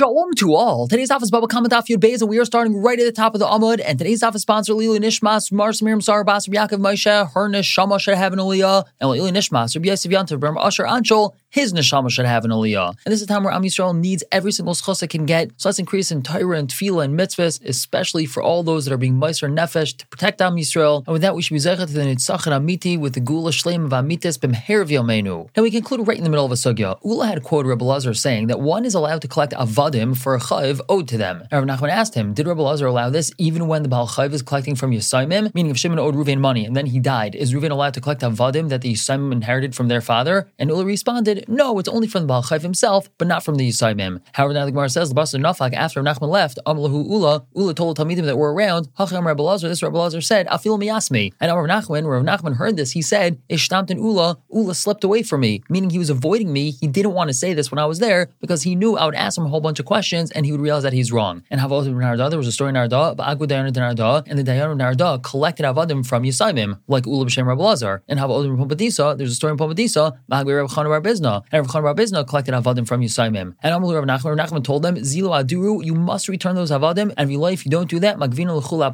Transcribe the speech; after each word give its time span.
Shalom 0.00 0.32
to 0.36 0.54
all. 0.54 0.88
Today's 0.88 1.10
office 1.10 1.30
Bava 1.30 1.46
Kama 1.46 1.68
Daf 1.68 1.88
Yud 1.88 1.98
Beis, 1.98 2.22
and 2.22 2.30
we 2.30 2.38
are 2.38 2.46
starting 2.46 2.74
right 2.74 2.98
at 2.98 3.04
the 3.04 3.12
top 3.12 3.34
of 3.34 3.38
the 3.38 3.44
Amud. 3.44 3.82
And 3.84 3.98
today's 3.98 4.22
office 4.22 4.40
sponsor 4.40 4.72
Lili 4.72 4.98
Nishmas, 4.98 5.52
Mars 5.52 5.82
Miriam 5.82 6.00
Sarabas, 6.00 6.48
Yaakov 6.48 6.80
Moshe, 6.80 7.30
her 7.32 7.48
Neshama 7.50 8.00
should 8.00 8.14
have 8.14 8.32
an 8.32 8.38
Aliyah, 8.38 8.86
and 8.98 9.10
Lili 9.10 9.30
Nishmas, 9.30 9.76
Rabbi 9.76 9.88
Yosef 9.88 10.10
Yantav, 10.10 10.40
Bram 10.40 10.56
Asher 10.56 10.84
Anshol, 10.84 11.34
his 11.50 11.72
neshama 11.72 12.10
should 12.10 12.26
have 12.26 12.44
an 12.44 12.52
aliyah. 12.52 12.90
And 13.04 13.12
this 13.12 13.20
is 13.20 13.22
a 13.22 13.26
time 13.26 13.42
where 13.42 13.52
Am 13.52 13.62
Yisrael 13.62 13.96
needs 13.96 14.22
every 14.30 14.52
single 14.52 14.74
schos 14.74 15.02
it 15.02 15.08
can 15.08 15.26
get. 15.26 15.50
So 15.56 15.68
let's 15.68 15.80
increase 15.80 16.12
in 16.12 16.22
Torah 16.22 16.56
and 16.56 16.68
Tefillah 16.68 17.04
and 17.04 17.18
mitzvahs, 17.18 17.60
especially 17.64 18.24
for 18.24 18.40
all 18.40 18.62
those 18.62 18.84
that 18.84 18.94
are 18.94 18.98
being 18.98 19.14
meiser 19.14 19.52
nefesh 19.52 19.96
to 19.96 20.06
protect 20.06 20.40
Am 20.40 20.54
Yisrael. 20.54 20.98
And 21.06 21.12
with 21.12 21.22
that, 21.22 21.34
we 21.34 21.42
should 21.42 21.54
be 21.54 21.60
zeichet 21.60 21.86
to 21.88 21.92
the 21.92 22.02
nitzachar 22.02 22.52
amiti 22.52 22.98
with 22.98 23.14
the 23.14 23.20
gula 23.20 23.50
shleim 23.50 23.84
of 23.84 23.90
amitis 23.90 24.38
b'mher. 24.38 25.50
Now 25.56 25.62
we 25.64 25.72
conclude 25.72 26.06
right 26.06 26.16
in 26.16 26.24
the 26.24 26.30
middle 26.30 26.46
of 26.46 26.52
a 26.52 26.54
sugya. 26.54 26.98
Ula 27.04 27.26
had 27.26 27.42
quoted 27.42 27.68
Rabbi 27.68 27.84
Lazar 27.84 28.14
saying 28.14 28.46
that 28.46 28.60
one 28.60 28.84
is 28.84 28.94
allowed 28.94 29.22
to 29.22 29.28
collect 29.28 29.52
avadim 29.90 30.16
for 30.16 30.34
a 30.34 30.40
chayv 30.40 30.80
owed 30.88 31.08
to 31.08 31.18
them. 31.18 31.46
Rabbi 31.50 31.66
Nachman 31.66 31.90
asked 31.90 32.14
him, 32.14 32.34
did 32.34 32.46
Rabbi 32.46 32.60
Lazar 32.62 32.86
allow 32.86 33.10
this 33.10 33.32
even 33.38 33.66
when 33.66 33.82
the 33.82 33.88
Baal 33.88 34.06
chayv 34.06 34.32
is 34.32 34.42
collecting 34.42 34.74
from 34.74 34.90
Yisaimim? 34.92 35.54
Meaning 35.54 35.70
if 35.70 35.78
Shimon 35.78 35.98
owed 35.98 36.14
Ruvain 36.14 36.38
money 36.38 36.64
and 36.64 36.76
then 36.76 36.86
he 36.86 36.98
died, 36.98 37.34
is 37.34 37.52
Ruvain 37.52 37.70
allowed 37.70 37.94
to 37.94 38.00
collect 38.00 38.22
avadim 38.22 38.68
that 38.68 38.82
the 38.82 38.92
Yisaimim 38.92 39.32
inherited 39.32 39.74
from 39.74 39.88
their 39.88 40.00
father? 40.00 40.48
And 40.58 40.70
Ula 40.70 40.84
responded, 40.84 41.44
no, 41.48 41.78
it's 41.78 41.88
only 41.88 42.06
from 42.06 42.22
the 42.22 42.26
Baal 42.26 42.42
Chayv 42.42 42.62
himself, 42.62 43.10
but 43.18 43.28
not 43.28 43.44
from 43.44 43.56
the 43.56 43.68
Yisaimim. 43.68 44.20
However, 44.32 44.54
now 44.54 44.64
the 44.64 44.72
Gemara 44.72 44.88
says, 44.88 45.10
the 45.10 45.14
Nafak, 45.14 45.74
after 45.74 46.02
Nachman 46.02 46.28
left, 46.28 46.58
Amlahu 46.66 47.08
Ula, 47.08 47.44
Ula 47.54 47.74
told 47.74 47.98
Talmidim 47.98 48.24
that 48.24 48.38
were 48.38 48.52
around, 48.52 48.88
Hacham 48.98 49.26
Rabbi 49.26 49.42
Lazar, 49.42 49.68
this 49.68 49.82
Rabbi 49.82 49.98
Lazar 49.98 50.20
said, 50.20 50.46
Afil 50.48 50.78
miyasmi. 50.78 51.32
And 51.40 51.52
Rav 51.52 51.66
Nachman, 51.66 52.08
Rav 52.08 52.22
Nachman 52.22 52.56
heard 52.56 52.76
this, 52.76 52.92
he 52.92 53.02
said, 53.02 53.40
Ishtamtin 53.48 53.96
Ula, 53.96 54.38
Ula 54.52 54.74
slipped 54.74 55.04
away 55.04 55.22
from 55.22 55.40
me, 55.40 55.62
meaning 55.68 55.90
he 55.90 55.98
was 55.98 56.10
avoiding 56.10 56.52
me. 56.52 56.70
He 56.70 56.86
didn't 56.86 57.12
want 57.12 57.28
to 57.28 57.34
say 57.34 57.54
this 57.54 57.70
when 57.70 57.78
I 57.78 57.86
was 57.86 57.98
there 57.98 58.28
because 58.40 58.62
he 58.62 58.74
knew 58.74 58.96
I 58.96 59.06
would 59.06 59.14
ask 59.14 59.36
him 59.36 59.46
a 59.46 59.48
whole 59.48 59.60
bunch 59.60 59.79
of 59.80 59.86
questions 59.86 60.30
and 60.30 60.46
he 60.46 60.52
would 60.52 60.60
realize 60.60 60.84
that 60.84 60.92
he's 60.92 61.10
wrong. 61.10 61.42
And 61.50 61.60
Havot 61.60 61.86
ibn 61.86 61.98
Narda, 61.98 62.30
there 62.30 62.38
was 62.38 62.46
a 62.46 62.52
story 62.52 62.68
in 62.68 62.76
Narda, 62.76 63.16
Ba'agud 63.16 63.48
Dayan 63.48 63.70
Narda, 63.72 64.26
and 64.28 64.38
the 64.38 64.44
Dayan 64.44 64.76
Narda 64.76 65.22
collected 65.22 65.64
Avadim 65.64 66.06
from 66.06 66.22
Yisaimim, 66.22 66.78
like 66.86 67.06
Ula 67.06 67.26
B'Shem 67.26 67.46
Rabbi 67.46 67.62
Lazar. 67.62 68.02
And 68.08 68.20
Havot 68.20 68.44
ibn 68.44 68.56
Pombadisa, 68.56 69.18
there's 69.18 69.32
a 69.32 69.34
story 69.34 69.52
in 69.52 69.56
Pombadisa, 69.58 70.16
Ba'agud 70.30 70.56
Rabbi 70.56 70.72
Chana 70.72 70.88
Bar 70.88 71.00
Bizna, 71.00 71.42
and 71.50 71.66
Rabbi 71.66 71.68
Chana 71.68 71.82
Bar 71.82 71.94
Bizna 71.94 72.26
collected 72.26 72.54
Avadim 72.54 72.86
from 72.86 73.00
Yisaimim. 73.00 73.56
And 73.62 73.74
Amalu 73.74 73.94
Rav 73.94 74.04
Nachman, 74.04 74.36
Rav 74.36 74.50
Nachman 74.50 74.62
told 74.62 74.82
them, 74.82 74.96
Zilu 74.96 75.30
Aduru, 75.30 75.84
you 75.84 75.94
must 75.94 76.28
return 76.28 76.54
those 76.54 76.70
Avadim, 76.70 77.12
and 77.16 77.30
if 77.30 77.64
you 77.64 77.70
don't 77.70 77.88
do 77.88 77.98
that, 78.00 78.18
Magvina 78.18 78.54
L'chula 78.54 78.90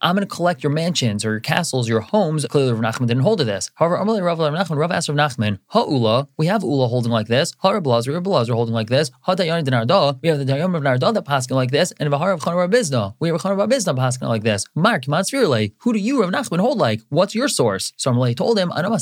I'm 0.00 0.14
going 0.14 0.26
to 0.26 0.34
collect 0.34 0.62
your 0.62 0.72
mansions 0.72 1.24
or 1.24 1.32
your 1.32 1.40
castles, 1.40 1.88
your 1.88 2.00
homes. 2.00 2.46
Clearly, 2.46 2.72
Rav 2.72 2.94
Nachman 2.94 3.06
didn't 3.06 3.22
hold 3.22 3.38
to 3.38 3.44
this. 3.44 3.70
However, 3.74 3.96
Amalu 3.96 4.22
Rav 4.24 4.38
Nachman, 4.38 4.76
Rav 4.76 4.92
asked 4.92 5.08
Rav 5.08 5.16
Nachman, 5.16 5.58
Ha'ula, 5.68 6.28
we 6.36 6.46
have 6.46 6.62
Ula 6.62 6.88
holding 6.88 7.12
like 7.12 7.26
this, 7.26 7.52
Ha 7.58 7.70
Lazar, 7.70 8.12
Rab 8.12 8.26
holding 8.26 8.74
like 8.74 8.88
this, 8.88 9.10
Ha 9.22 9.34
Dayan 9.34 9.64
We 10.22 10.28
have 10.28 10.38
the 10.38 10.44
Dayan 10.44 10.74
of 10.76 10.82
Narda 10.82 11.14
that 11.14 11.24
passing 11.24 11.56
like 11.56 11.70
this, 11.70 11.92
and 11.98 12.12
Vahar 12.12 12.34
of 12.34 12.40
Chanar 12.40 12.70
Bizna, 12.70 13.14
we 13.20 13.28
have 13.28 13.40
Chanar 13.40 13.68
Bizna 13.68 13.96
passing 13.96 14.28
like 14.28 14.42
this. 14.42 14.64
Mark, 14.74 15.04
Matzvirle, 15.04 15.72
who 15.78 15.92
do 15.92 15.98
you, 15.98 16.20
Rav 16.20 16.30
Nachman, 16.30 16.60
hold 16.60 16.78
like? 16.78 17.00
What's 17.08 17.34
your 17.34 17.48
source? 17.48 17.92
So 17.96 18.12
Amalei 18.12 18.36
told 18.36 18.58
him, 18.58 18.72
I 18.72 18.82
know 18.82 18.92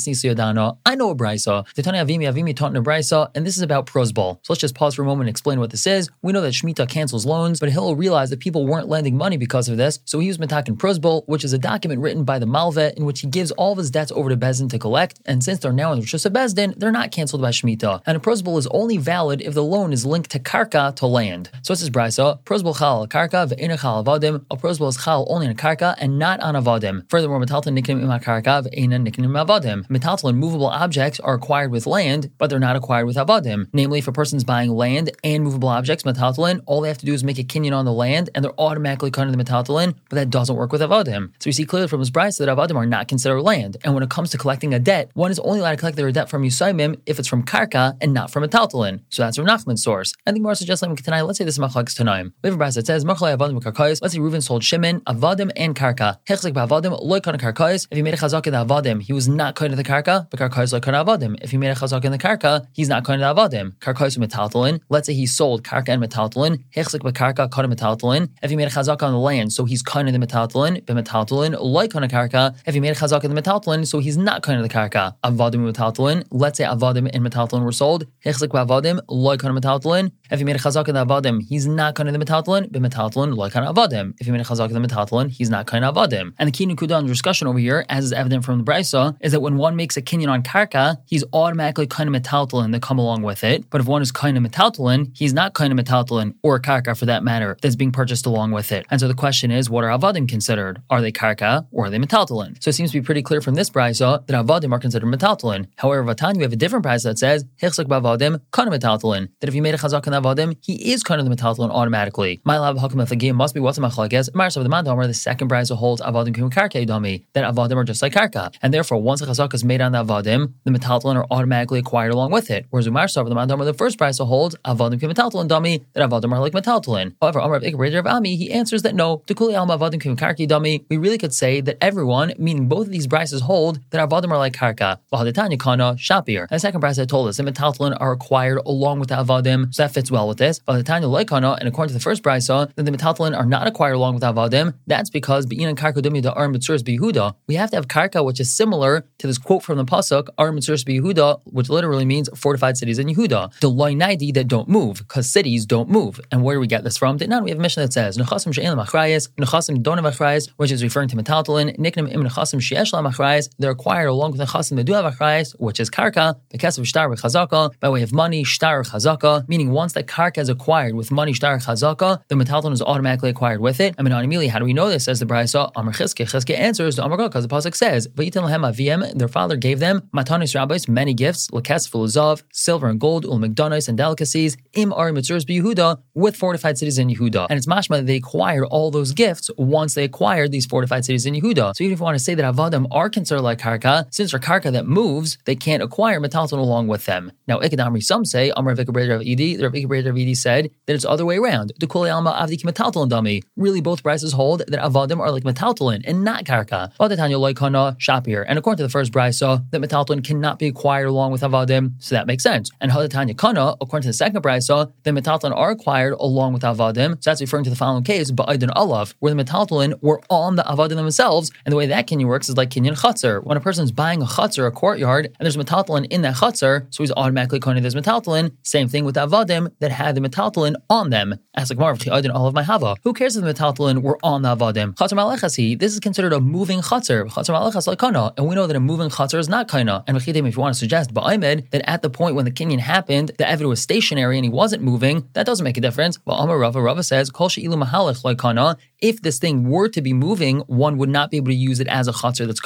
I 0.85 0.95
know 0.95 1.09
a 1.09 1.15
Brisa. 1.15 1.65
The 1.75 1.81
Tanya 1.81 2.05
Avimi 2.05 2.31
Avimi 2.31 2.55
taught 2.55 2.75
a 2.75 3.31
and 3.35 3.45
this 3.45 3.57
is 3.57 3.63
about 3.63 3.87
Prozbal. 3.87 4.39
So 4.43 4.53
let's 4.53 4.61
just 4.61 4.75
pause 4.75 4.95
for 4.95 5.01
a 5.01 5.05
moment 5.05 5.27
and 5.27 5.29
explain 5.29 5.59
what 5.59 5.71
this 5.71 5.87
is. 5.87 6.09
We 6.21 6.31
know 6.33 6.41
that 6.41 6.53
Shemitah 6.53 6.89
cancels 6.89 7.25
loans, 7.25 7.59
but 7.59 7.69
Hillel 7.69 7.95
realized 7.95 8.31
that 8.31 8.39
people 8.39 8.65
weren't 8.65 8.87
lending 8.87 9.17
money 9.17 9.37
because 9.37 9.69
of 9.69 9.77
this, 9.77 9.99
so 10.05 10.19
he 10.19 10.27
used 10.27 10.39
Matakin 10.39 10.77
Prozbal, 10.77 11.23
which 11.27 11.43
is 11.43 11.53
a 11.53 11.57
document 11.57 12.01
written 12.01 12.23
by 12.23 12.39
the 12.39 12.45
Malvet 12.45 12.93
in 12.95 13.05
which 13.05 13.21
he 13.21 13.27
gives 13.27 13.51
all 13.51 13.71
of 13.71 13.77
his 13.77 13.91
debts 13.91 14.11
over 14.11 14.29
to 14.29 14.37
Bezdin 14.37 14.69
to 14.69 14.79
collect, 14.79 15.19
and 15.25 15.43
since 15.43 15.59
they're 15.59 15.73
now 15.73 15.91
in 15.91 15.99
the 15.99 16.03
Rosh 16.03 16.13
Bezdin, 16.13 16.77
they're 16.77 16.91
not 16.91 17.11
canceled 17.11 17.41
by 17.41 17.51
Shemitah. 17.51 18.01
And 18.05 18.17
a 18.17 18.19
Prozbal 18.19 18.57
is 18.57 18.67
only 18.67 18.97
valid 18.97 19.41
if 19.41 19.53
the 19.53 19.63
loan 19.63 19.93
is 19.93 20.05
linked 20.05 20.31
to 20.31 20.39
Karka, 20.39 20.82
to 20.91 21.07
land. 21.07 21.49
So 21.61 21.73
this 21.73 21.81
is 21.81 21.89
Brisa, 21.89 22.41
Prozbal 22.43 22.77
Chal 22.77 23.07
Karka, 23.07 23.47
Ve'ina 23.49 23.79
Chal 23.79 24.03
Avadim, 24.03 24.45
a 24.51 24.57
Prozbal 24.57 24.89
is 24.89 24.97
Chal 24.97 25.25
only 25.29 25.47
on 25.47 25.55
Karka 25.55 25.95
and 25.99 26.19
not 26.19 26.39
on 26.41 26.55
Avadim. 26.55 27.09
Furthermore, 27.09 27.39
Metalton 27.39 27.77
Nikim 27.77 28.01
Ima 28.01 28.19
Karka, 28.19 28.63
Ve'ina 28.63 29.01
Nikim 29.01 29.25
Avadim. 29.25 29.87
Metalton 29.87 30.35
movable 30.35 30.67
objects 30.67 31.19
are 31.19 31.35
acquired 31.35 31.71
with 31.71 31.85
land, 31.85 32.31
but 32.37 32.49
they're 32.49 32.59
not 32.59 32.75
acquired 32.75 33.05
with 33.05 33.15
Avadim. 33.15 33.67
Namely, 33.73 33.99
if 33.99 34.07
a 34.07 34.11
person's 34.11 34.43
buying 34.43 34.71
land 34.71 35.11
and 35.23 35.43
movable 35.43 35.69
objects, 35.69 36.03
metaltalin, 36.03 36.61
all 36.65 36.81
they 36.81 36.87
have 36.87 36.97
to 36.97 37.05
do 37.05 37.13
is 37.13 37.23
make 37.23 37.39
a 37.39 37.43
kinyan 37.43 37.73
on 37.73 37.85
the 37.85 37.93
land 37.93 38.29
and 38.33 38.43
they're 38.43 38.59
automatically 38.59 39.11
cut 39.11 39.27
into 39.27 39.37
the 39.37 39.43
metaltalin, 39.43 39.93
but 40.09 40.15
that 40.15 40.29
doesn't 40.29 40.55
work 40.55 40.71
with 40.71 40.81
avadim. 40.81 41.31
So 41.39 41.47
we 41.47 41.51
see 41.51 41.65
clearly 41.65 41.87
from 41.87 41.99
this 41.99 42.09
bride 42.09 42.33
that 42.33 42.49
avadim 42.49 42.75
are 42.75 42.85
not 42.85 43.07
considered 43.07 43.41
land. 43.41 43.77
And 43.83 43.93
when 43.93 44.01
it 44.01 44.09
comes 44.09 44.31
to 44.31 44.37
collecting 44.37 44.73
a 44.73 44.79
debt, 44.79 45.11
one 45.13 45.29
is 45.29 45.39
only 45.39 45.59
allowed 45.59 45.71
to 45.71 45.77
collect 45.77 45.97
their 45.97 46.11
debt 46.11 46.29
from 46.29 46.43
Yusaimim 46.43 46.99
if 47.05 47.19
it's 47.19 47.27
from 47.27 47.43
karka 47.43 47.97
and 48.01 48.13
not 48.13 48.31
from 48.31 48.43
metaltalin. 48.43 49.01
So 49.09 49.23
that's 49.23 49.37
from 49.37 49.45
Nachman's 49.45 49.83
source. 49.83 50.13
I 50.25 50.31
think 50.31 50.43
more 50.43 50.55
suggests 50.55 50.72
like 50.81 51.03
tonight, 51.03 51.21
let's 51.21 51.37
say 51.37 51.45
this 51.45 51.55
is 51.55 51.59
Machlaks 51.59 51.93
Tanaim. 51.93 52.33
We 52.41 52.47
have 52.47 52.55
a 52.55 52.57
bride 52.57 52.73
that 52.73 52.87
says, 52.87 53.05
avadim 53.05 53.61
karkais, 53.61 54.01
let's 54.01 54.13
say 54.13 54.19
Reuven 54.19 54.41
sold 54.41 54.63
Shimon, 54.63 55.01
avadim 55.01 55.51
and 55.55 55.75
karka. 55.75 56.17
Hechzik 56.27 56.53
avadim, 56.53 56.99
loy 57.01 57.19
kana 57.19 57.37
karkais. 57.37 57.87
If 57.91 57.95
he 57.95 58.01
made 58.01 58.13
a 58.13 58.17
chazak 58.17 58.47
in 58.47 58.53
the 58.53 58.65
avadim, 58.65 59.01
he 59.01 59.13
was 59.13 59.27
not 59.27 59.55
kind 59.55 59.71
of 59.71 59.77
the 59.77 59.83
karka, 59.83 60.29
but 60.29 60.39
karkais 60.39 60.73
loy 60.73 60.79
kana 60.79 61.05
avadim. 61.05 61.37
If 61.41 61.51
he 61.51 61.57
made 61.57 61.69
a 61.69 61.75
chazak 61.75 62.03
in 62.05 62.11
the 62.11 62.17
karka, 62.17 62.65
he's 62.73 62.89
not 62.89 63.03
kind 63.03 63.21
of 63.21 63.35
the 63.35 63.41
avadim. 63.41 63.73
Karkais 63.77 64.17
metaltalin. 64.17 64.79
Let's 64.89 65.07
say 65.07 65.13
he 65.13 65.25
sold 65.25 65.63
karka 65.63 65.89
and 65.89 66.03
metaltalin, 66.03 66.63
hechzik 66.75 67.01
bekarka 67.01 67.51
kana 67.51 67.67
metaltalin. 67.67 68.29
If 68.41 68.49
he 68.49 68.55
made 68.55 68.67
a 68.67 68.71
chazaka 68.71 69.03
on 69.03 69.13
the 69.13 69.19
land, 69.19 69.53
so 69.53 69.65
he's 69.65 69.81
kind 69.81 70.07
of 70.07 70.13
the 70.13 70.25
metaltalin, 70.25 70.83
bemetaltalin, 70.85 71.57
like 71.59 71.91
kana 71.91 72.07
karka. 72.07 72.55
If 72.65 72.73
he 72.73 72.79
made 72.79 72.89
a 72.91 72.95
chazaka 72.95 73.25
in 73.25 73.35
the 73.35 73.41
metaltalin, 73.41 73.85
so 73.85 73.99
he's 73.99 74.17
not 74.17 74.43
kind 74.43 74.59
of 74.59 74.67
the 74.67 74.73
karka. 74.73 75.15
Avadim 75.23 75.71
metaltalin. 75.71 76.25
Let's 76.31 76.57
say 76.57 76.63
avadim 76.63 77.09
and 77.13 77.25
metaltalin 77.25 77.63
were 77.63 77.71
sold, 77.71 78.05
hechzik 78.25 78.49
avadim, 78.49 78.99
like 79.07 79.39
kana 79.39 79.59
metaltalin. 79.59 80.11
If 80.31 80.39
he 80.39 80.45
made 80.45 80.55
a 80.55 80.59
chazaka 80.63 80.89
in 80.89 80.95
the 80.95 81.05
avadim, 81.05 81.41
he's 81.41 81.67
not 81.67 81.95
kind 81.95 82.09
of 82.09 82.17
the 82.17 82.23
metaltalin, 82.23 82.71
bemetaltalin, 82.71 83.35
like 83.35 83.53
kana 83.53 83.73
avadim. 83.73 84.13
If 84.19 84.25
he 84.25 84.31
made 84.31 84.41
a 84.41 84.43
chazaka 84.43 84.71
in 84.71 84.81
the 84.81 84.87
metaltalin, 84.87 85.29
he's 85.29 85.49
not 85.49 85.67
kind 85.67 85.85
of 85.85 85.95
avadim. 85.95 86.33
And 86.39 86.47
the 86.47 86.51
key 86.51 86.65
nukuda 86.65 87.05
discussion 87.07 87.47
over 87.47 87.59
here, 87.59 87.85
as 87.89 88.05
is 88.05 88.13
evident 88.13 88.45
from 88.45 88.59
the 88.59 88.63
brisa, 88.63 89.15
is 89.21 89.31
that 89.33 89.41
when 89.41 89.57
one 89.57 89.75
makes 89.75 89.97
a 89.97 90.01
kinyan 90.01 90.29
on 90.29 90.43
karka, 90.43 90.97
he's 91.05 91.23
automatically 91.33 91.87
kind 91.87 92.13
of 92.13 92.21
metaltalin 92.21 92.71
that 92.71 92.81
come 92.81 92.99
along 92.99 93.23
with 93.23 93.43
it. 93.43 93.69
But 93.69 93.81
if 93.81 93.87
one 93.87 94.01
is 94.01 94.11
kind 94.11 94.37
of 94.37 94.43
metaltalin, 94.43 95.15
he's 95.15 95.33
not 95.33 95.53
kind 95.53 95.77
of 95.77 95.85
metaltalin 95.85 96.35
or 96.43 96.59
karka 96.59 96.97
for 96.97 97.05
that 97.05 97.23
matter 97.23 97.57
that's 97.61 97.75
being 97.75 97.91
purchased 97.91 98.25
along 98.25 98.51
with 98.51 98.71
it. 98.71 98.85
And 98.89 98.99
so 98.99 99.07
the 99.07 99.13
question 99.13 99.51
is, 99.51 99.69
what 99.69 99.83
are 99.83 99.97
avadim 99.97 100.27
considered? 100.27 100.81
Are 100.89 101.01
they 101.01 101.11
karka 101.11 101.67
or 101.71 101.85
are 101.85 101.89
they 101.89 101.99
metaltalin? 101.99 102.61
So 102.63 102.69
it 102.69 102.73
seems 102.73 102.91
to 102.91 102.99
be 102.99 103.05
pretty 103.05 103.21
clear 103.21 103.41
from 103.41 103.55
this 103.55 103.69
brisa 103.69 104.25
that 104.27 104.45
avadim 104.45 104.71
are 104.71 104.79
considered 104.79 105.07
metaltalin. 105.07 105.67
However, 105.77 106.03
Vatan, 106.03 106.37
we 106.37 106.43
have 106.43 106.53
a 106.53 106.57
different 106.57 106.85
brisa 106.85 107.03
that 107.03 107.19
says 107.19 107.45
hichzik 107.61 107.85
bavadim 107.85 108.41
kana 108.51 108.71
metaltalin. 108.71 109.29
That 109.39 109.47
if 109.47 109.55
you 109.55 109.61
made 109.61 109.73
a 109.73 109.77
chazak 109.77 110.07
on 110.07 110.13
avadim, 110.13 110.52
he 110.61 110.91
is 110.91 111.03
kind 111.03 111.19
of 111.19 111.29
the 111.29 111.35
metaltalin 111.35 111.69
automatically. 111.69 112.41
My 112.43 112.59
lab 112.59 112.77
hakim 112.77 112.99
if 112.99 113.09
the 113.09 113.15
game 113.15 113.35
must 113.35 113.53
be 113.53 113.59
what's 113.59 113.77
a 113.77 113.81
machlekes. 113.81 114.33
Mars 114.33 114.57
of 114.57 114.63
the 114.63 114.69
mandomer, 114.69 115.07
the 115.07 115.13
second 115.13 115.49
brisa 115.49 115.75
holds 115.75 116.01
avadim 116.01 116.35
kim 116.35 116.49
karka 116.49 116.85
dami 116.85 117.23
that 117.33 117.43
avadim 117.43 117.75
are 117.75 117.83
just 117.83 118.01
like 118.01 118.13
karka, 118.13 118.53
and 118.61 118.73
therefore 118.73 119.01
once 119.01 119.21
a 119.21 119.25
chazak 119.25 119.53
is 119.53 119.63
made 119.63 119.81
on 119.81 119.91
the 119.91 120.03
avadim, 120.03 120.53
the 120.63 120.71
metaltalin 120.71 121.15
are 121.15 121.25
automatically 121.31 121.79
acquired 121.79 122.11
along 122.11 122.31
with 122.31 122.49
it. 122.49 122.65
Whereas 122.69 122.87
of 122.87 123.29
the 123.29 123.35
mandomer, 123.35 123.65
the 123.65 123.73
first 123.73 123.97
brisa 123.97 124.25
holds 124.25 124.55
avadim 124.65 124.99
kim 124.99 125.11
metaltalin 125.11 125.47
dami 125.47 125.83
that 125.93 126.09
avadim 126.09 126.31
are 126.31 126.39
like 126.39 126.53
metaltalin. 126.53 127.15
However, 127.21 127.39
Amar 127.39 127.57
of 127.57 127.63
Ikra 127.63 127.97
of 127.99 128.07
Ami, 128.07 128.35
he 128.35 128.51
answers 128.51 128.81
that 128.83 128.95
no, 128.95 129.21
to 129.27 129.35
kuli 129.35 129.55
alma 129.55 129.77
avadim 129.77 130.01
kim 130.01 130.15
karki 130.15 130.47
dami, 130.47 130.83
we 130.89 130.97
really 130.97 131.17
could 131.17 131.33
say 131.33 131.61
that 131.61 131.77
everyone, 131.81 132.33
meaning 132.37 132.67
both 132.67 132.87
of 132.87 132.91
these 132.91 133.07
brises, 133.07 133.41
hold 133.41 133.79
that 133.91 134.07
avadim 134.07 134.31
are 134.31 134.37
like 134.37 134.53
karka. 134.53 134.99
Vahadetanya 135.11 135.59
kana 135.59 135.95
shapir. 135.95 136.41
And 136.41 136.49
the 136.51 136.59
second 136.59 136.81
brisa 136.81 137.07
told 137.07 137.27
us 137.27 137.37
that 137.37 137.45
metaltalin 137.45 137.97
are 137.99 138.11
acquired 138.11 138.59
along 138.65 138.99
with 138.99 139.09
the 139.09 139.15
avadim, 139.15 139.73
so 139.73 139.83
that 139.83 139.93
fits 139.93 140.11
well 140.11 140.27
with 140.27 140.41
this. 140.43 140.59
Vahadetanya 140.67 141.07
loikana, 141.15 141.57
and 141.59 141.67
according 141.67 141.89
to 141.93 141.97
the 141.99 142.05
first 142.09 142.21
brisa, 142.23 142.73
that 142.75 142.83
the 142.83 142.91
metaltalin 142.91 143.37
are 143.37 143.45
not 143.45 143.65
acquired 143.67 143.93
along 143.93 144.13
with 144.15 144.23
avadim. 144.23 144.73
That's 144.87 145.09
because 145.09 145.45
bein 145.45 145.67
and 145.67 145.77
karka 145.77 145.99
dumi 146.05 146.21
the 146.21 146.33
ar 146.33 146.47
bihuda, 146.49 147.35
we 147.47 147.55
have 147.55 147.69
to 147.71 147.77
have 147.77 147.87
karka, 147.87 148.23
which 148.23 148.39
is 148.39 148.51
similar 148.51 149.05
to 149.19 149.27
this 149.27 149.37
quote 149.37 149.63
from 149.63 149.77
the 149.77 149.85
pasuk 149.85 150.27
ar 150.37 150.51
mitzuras 150.51 150.83
bihuda, 150.89 151.41
which 151.45 151.69
literally 151.69 152.05
means 152.05 152.29
fortified 152.35 152.77
cities 152.77 152.99
in 152.99 153.07
Yehuda. 153.07 153.59
The 153.59 153.69
loinaidi 153.69 154.33
that 154.33 154.47
don't 154.47 154.67
move, 154.67 154.97
because 154.99 155.29
cities 155.29 155.65
don't 155.65 155.89
move. 155.89 156.19
And 156.31 156.43
where 156.43 156.55
do 156.55 156.59
we 156.59 156.67
get 156.67 156.83
this 156.83 156.97
from? 156.97 157.17
Now 157.21 157.41
we 157.41 157.49
have 157.51 157.59
a 157.59 157.61
mission 157.61 157.81
that 157.83 157.93
says 157.93 158.17
nechasim 158.17 158.53
she'en 158.53 158.75
machrayis, 158.77 159.29
nechasim 159.43 159.81
don't 159.81 159.97
have 160.01 160.13
achrayis, 160.13 160.49
which 160.57 160.71
is 160.71 160.83
referring 160.83 161.09
to 161.09 161.15
metaltalin. 161.15 161.77
Niknim 161.77 162.11
im 162.11 162.23
nechasim 162.23 162.61
she'esh 162.61 162.91
machrayis. 162.91 163.49
They're 163.59 163.71
acquired 163.71 164.07
along 164.07 164.31
with 164.31 164.41
nechasim 164.41 164.77
have 164.93 165.13
achrayis, 165.13 165.53
which 165.59 165.79
is 165.79 165.89
karka, 165.89 166.35
because 166.49 166.77
of 166.77 166.87
shtar 166.87 167.09
chazaka, 167.09 167.79
by 167.79 167.89
way 167.89 168.01
of 168.01 168.13
money, 168.13 168.43
shtar 168.43 168.83
chazaka. 168.83 169.47
Meaning 169.47 169.71
once 169.71 169.93
that 169.93 170.07
karka 170.07 170.32
is 170.41 170.49
acquired 170.49 170.95
with 170.95 171.11
money, 171.11 171.33
shtar 171.33 171.57
chazaka, 171.57 172.21
the 172.27 172.35
metaltalin 172.35 172.73
is 172.73 172.81
automatically 172.81 173.29
acquired 173.29 173.61
with 173.61 173.79
it. 173.79 173.95
I 173.97 174.01
mean, 174.03 174.11
immediately, 174.11 174.47
how 174.47 174.59
do 174.59 174.65
we 174.65 174.73
know 174.73 174.89
this? 174.89 175.05
Says 175.05 175.19
the 175.19 175.25
Brisa, 175.25 175.71
Amar 175.75 175.93
Chizke. 175.93 176.25
Chizke 176.25 176.57
answers 176.57 176.97
the 176.97 177.03
Amar 177.03 177.17
because 177.17 177.47
the 177.47 177.53
pasuk 177.55 177.75
says, 177.75 178.07
"Vayitin 178.09 178.43
lehem 178.43 178.61
aviem." 178.61 179.17
Their 179.17 179.27
father 179.27 179.55
gave 179.55 179.79
them 179.79 180.09
matanis 180.15 180.53
rabbis 180.55 180.87
many 180.87 181.13
gifts, 181.13 181.47
lekes 181.51 182.17
of 182.17 182.43
silver 182.51 182.87
and 182.87 182.99
gold, 182.99 183.25
ul 183.25 183.43
and 183.43 183.55
delicacies, 183.55 184.57
im 184.73 184.93
ari 184.93 185.11
mitzuras 185.11 185.45
Yehuda 185.63 185.99
with 186.13 186.35
fortified 186.35 186.77
cities 186.77 186.97
in 186.97 187.07
Yehuda. 187.09 187.47
And 187.49 187.57
it's 187.57 187.67
mashma 187.67 187.97
that 187.97 188.07
they 188.07 188.17
acquired 188.17 188.65
all 188.65 188.91
those 188.91 189.11
gifts 189.13 189.49
once 189.57 189.93
they 189.93 190.03
acquired 190.03 190.51
these 190.51 190.65
fortified 190.65 191.05
cities 191.05 191.25
in 191.25 191.33
Yehuda. 191.33 191.75
So 191.75 191.83
even 191.83 191.93
if 191.93 191.99
you 191.99 192.03
want 192.03 192.17
to 192.17 192.23
say 192.23 192.35
that 192.35 192.53
Avadim 192.53 192.87
are 192.91 193.09
considered 193.09 193.41
like 193.41 193.59
Karka, 193.59 194.05
since 194.13 194.31
they're 194.31 194.39
Karka 194.39 194.71
that 194.71 194.87
moves, 194.87 195.37
they 195.45 195.55
can't 195.55 195.83
acquire 195.83 196.19
Metalton 196.19 196.57
along 196.57 196.87
with 196.87 197.05
them. 197.05 197.31
Now, 197.47 197.59
Ikadamri, 197.59 198.03
some 198.03 198.25
say, 198.25 198.51
Amr 198.51 198.75
Vikabrader 198.75 199.15
of 199.15 199.21
Edi, 199.21 199.55
the 199.55 199.69
Vikabrader 199.69 200.09
of 200.09 200.17
Rabidi 200.23 200.35
said 200.35 200.69
that 200.85 200.93
it's 200.93 201.03
the 201.03 201.09
other 201.09 201.25
way 201.25 201.37
around. 201.37 201.73
The 201.79 201.87
Kuli 201.87 202.09
Alma 202.09 202.31
Avdi 202.31 202.61
Metaltalin 202.63 203.09
Dami. 203.09 203.43
Really, 203.55 203.81
both 203.81 204.03
prices 204.03 204.33
hold 204.33 204.59
that 204.59 204.79
Avadim 204.79 205.19
are 205.19 205.31
like 205.31 205.43
Metaltalin 205.43 206.01
and 206.05 206.23
not 206.23 206.45
Karka. 206.45 206.91
Tanya 206.97 207.37
Loikana 207.37 207.97
Shapir. 207.99 208.43
And 208.47 208.57
according 208.57 208.77
to 208.77 208.83
the 208.83 208.89
first 208.89 209.11
brisa, 209.11 209.69
that 209.71 209.81
Metaltalin 209.81 210.23
cannot 210.23 210.59
be 210.59 210.67
acquired 210.67 211.07
along 211.07 211.31
with 211.31 211.41
Avadim, 211.41 211.93
so 211.99 212.15
that 212.15 212.27
makes 212.27 212.43
sense. 212.43 212.71
And 212.81 212.91
Hadatanya 212.91 213.37
Kana, 213.37 213.75
according 213.79 214.03
to 214.03 214.09
the 214.09 214.13
second 214.13 214.41
brisa, 214.41 214.91
the 215.03 215.11
Metaltalin 215.11 215.55
are 215.55 215.71
acquired 215.71 216.13
along 216.19 216.53
with 216.53 216.63
Avadim. 216.63 217.23
So 217.23 217.29
that's 217.29 217.41
referring 217.41 217.63
to 217.65 217.69
the 217.69 217.75
following 217.75 218.03
case, 218.03 218.31
Ba'idin 218.31 218.69
Alav, 218.69 219.13
where 219.19 219.33
the 219.33 219.43
Metaltalin 219.43 220.01
were 220.01 220.21
on 220.29 220.55
the 220.55 220.63
Avadim 220.63 220.95
themselves. 220.95 221.51
And 221.65 221.71
the 221.71 221.77
way 221.77 221.85
that 221.87 222.07
Kenyan 222.07 222.25
works 222.25 222.49
is 222.49 222.57
like 222.57 222.69
Kenyan 222.69 222.99
Chatzar. 222.99 223.43
When 223.43 223.57
a 223.57 223.61
person's 223.61 223.91
buying 223.91 224.21
a 224.21 224.25
Chatzar, 224.25 224.67
a 224.67 224.71
courtyard, 224.71 225.25
and 225.25 225.45
there's 225.45 225.57
Metaltalin 225.57 226.07
in 226.09 226.21
that 226.23 226.35
Chatzar, 226.35 226.87
so 226.89 227.03
he's 227.03 227.11
automatically 227.11 227.59
counting 227.59 227.83
there's 227.83 227.95
Metaltalin. 227.95 228.51
Same 228.63 228.87
thing 228.87 229.05
with 229.05 229.15
Avadim 229.15 229.71
that 229.79 229.91
had 229.91 230.12
the 230.13 230.21
Metaltalin 230.21 230.75
on 230.89 231.09
them. 231.09 231.39
As 231.55 231.69
like 231.69 231.79
Marv, 231.79 232.01
all 232.07 232.47
of 232.47 232.53
my 232.53 232.63
Hava. 232.63 232.95
Who 233.03 233.13
cares 233.13 233.35
if 233.35 233.43
the 233.43 233.53
Metaltalin 233.53 234.01
were 234.01 234.17
on 234.23 234.41
the 234.41 234.55
Avadim? 234.55 234.95
Chatzar 234.95 235.13
Malechasi, 235.13 235.77
this 235.77 235.93
is 235.93 235.99
considered 235.99 236.33
a 236.33 236.39
moving 236.39 236.81
Chatzar. 236.81 237.29
Chatzar 237.29 237.55
Malechas 237.55 237.87
like 237.87 237.99
Kana. 237.99 238.33
And 238.37 238.47
we 238.47 238.55
know 238.55 238.67
that 238.67 238.75
a 238.75 238.79
moving 238.79 239.09
Chatzar 239.09 239.39
is 239.39 239.49
not 239.49 239.67
Kana. 239.67 240.03
And 240.07 240.17
Mechidim, 240.17 240.47
if 240.47 240.55
you 240.55 240.61
want 240.61 240.73
to 240.73 240.79
suggest, 240.79 241.13
Ba'aymed, 241.13 241.69
that 241.71 241.87
at 241.89 242.01
the 242.01 242.09
point 242.09 242.35
when 242.35 242.45
the 242.45 242.51
Kenyan 242.51 242.79
happened, 242.79 243.31
the 243.37 243.43
Evid 243.43 243.67
was 243.67 243.81
stationary 243.81 244.37
and 244.37 244.45
he 244.45 244.49
wasn't 244.49 244.83
moving, 244.83 245.27
that 245.33 245.45
doesn't 245.45 245.63
make 245.63 245.77
a 245.77 245.81
difference. 245.81 246.17
But 246.17 246.35
Amar 246.35 246.57
Rava, 246.57 246.81
Rava 246.81 247.03
says, 247.03 247.29
Kol 247.29 247.49
She'ilu 247.49 247.77
Mahalech 247.77 248.23
like 248.23 248.37
Kana, 248.37 248.77
if 248.99 249.21
this 249.21 249.37
thing 249.37 249.69
were 249.69 249.89
to 249.89 250.01
be 250.01 250.13
moving, 250.13 250.59
one 250.61 250.97
would 250.97 251.09
not 251.09 251.29
be 251.29 251.37
able 251.37 251.47
to 251.47 251.55
use 251.55 251.79
it 251.79 251.87
as 251.87 252.07
a 252.07 252.13
chatzar 252.13 252.45
that's 252.45 252.61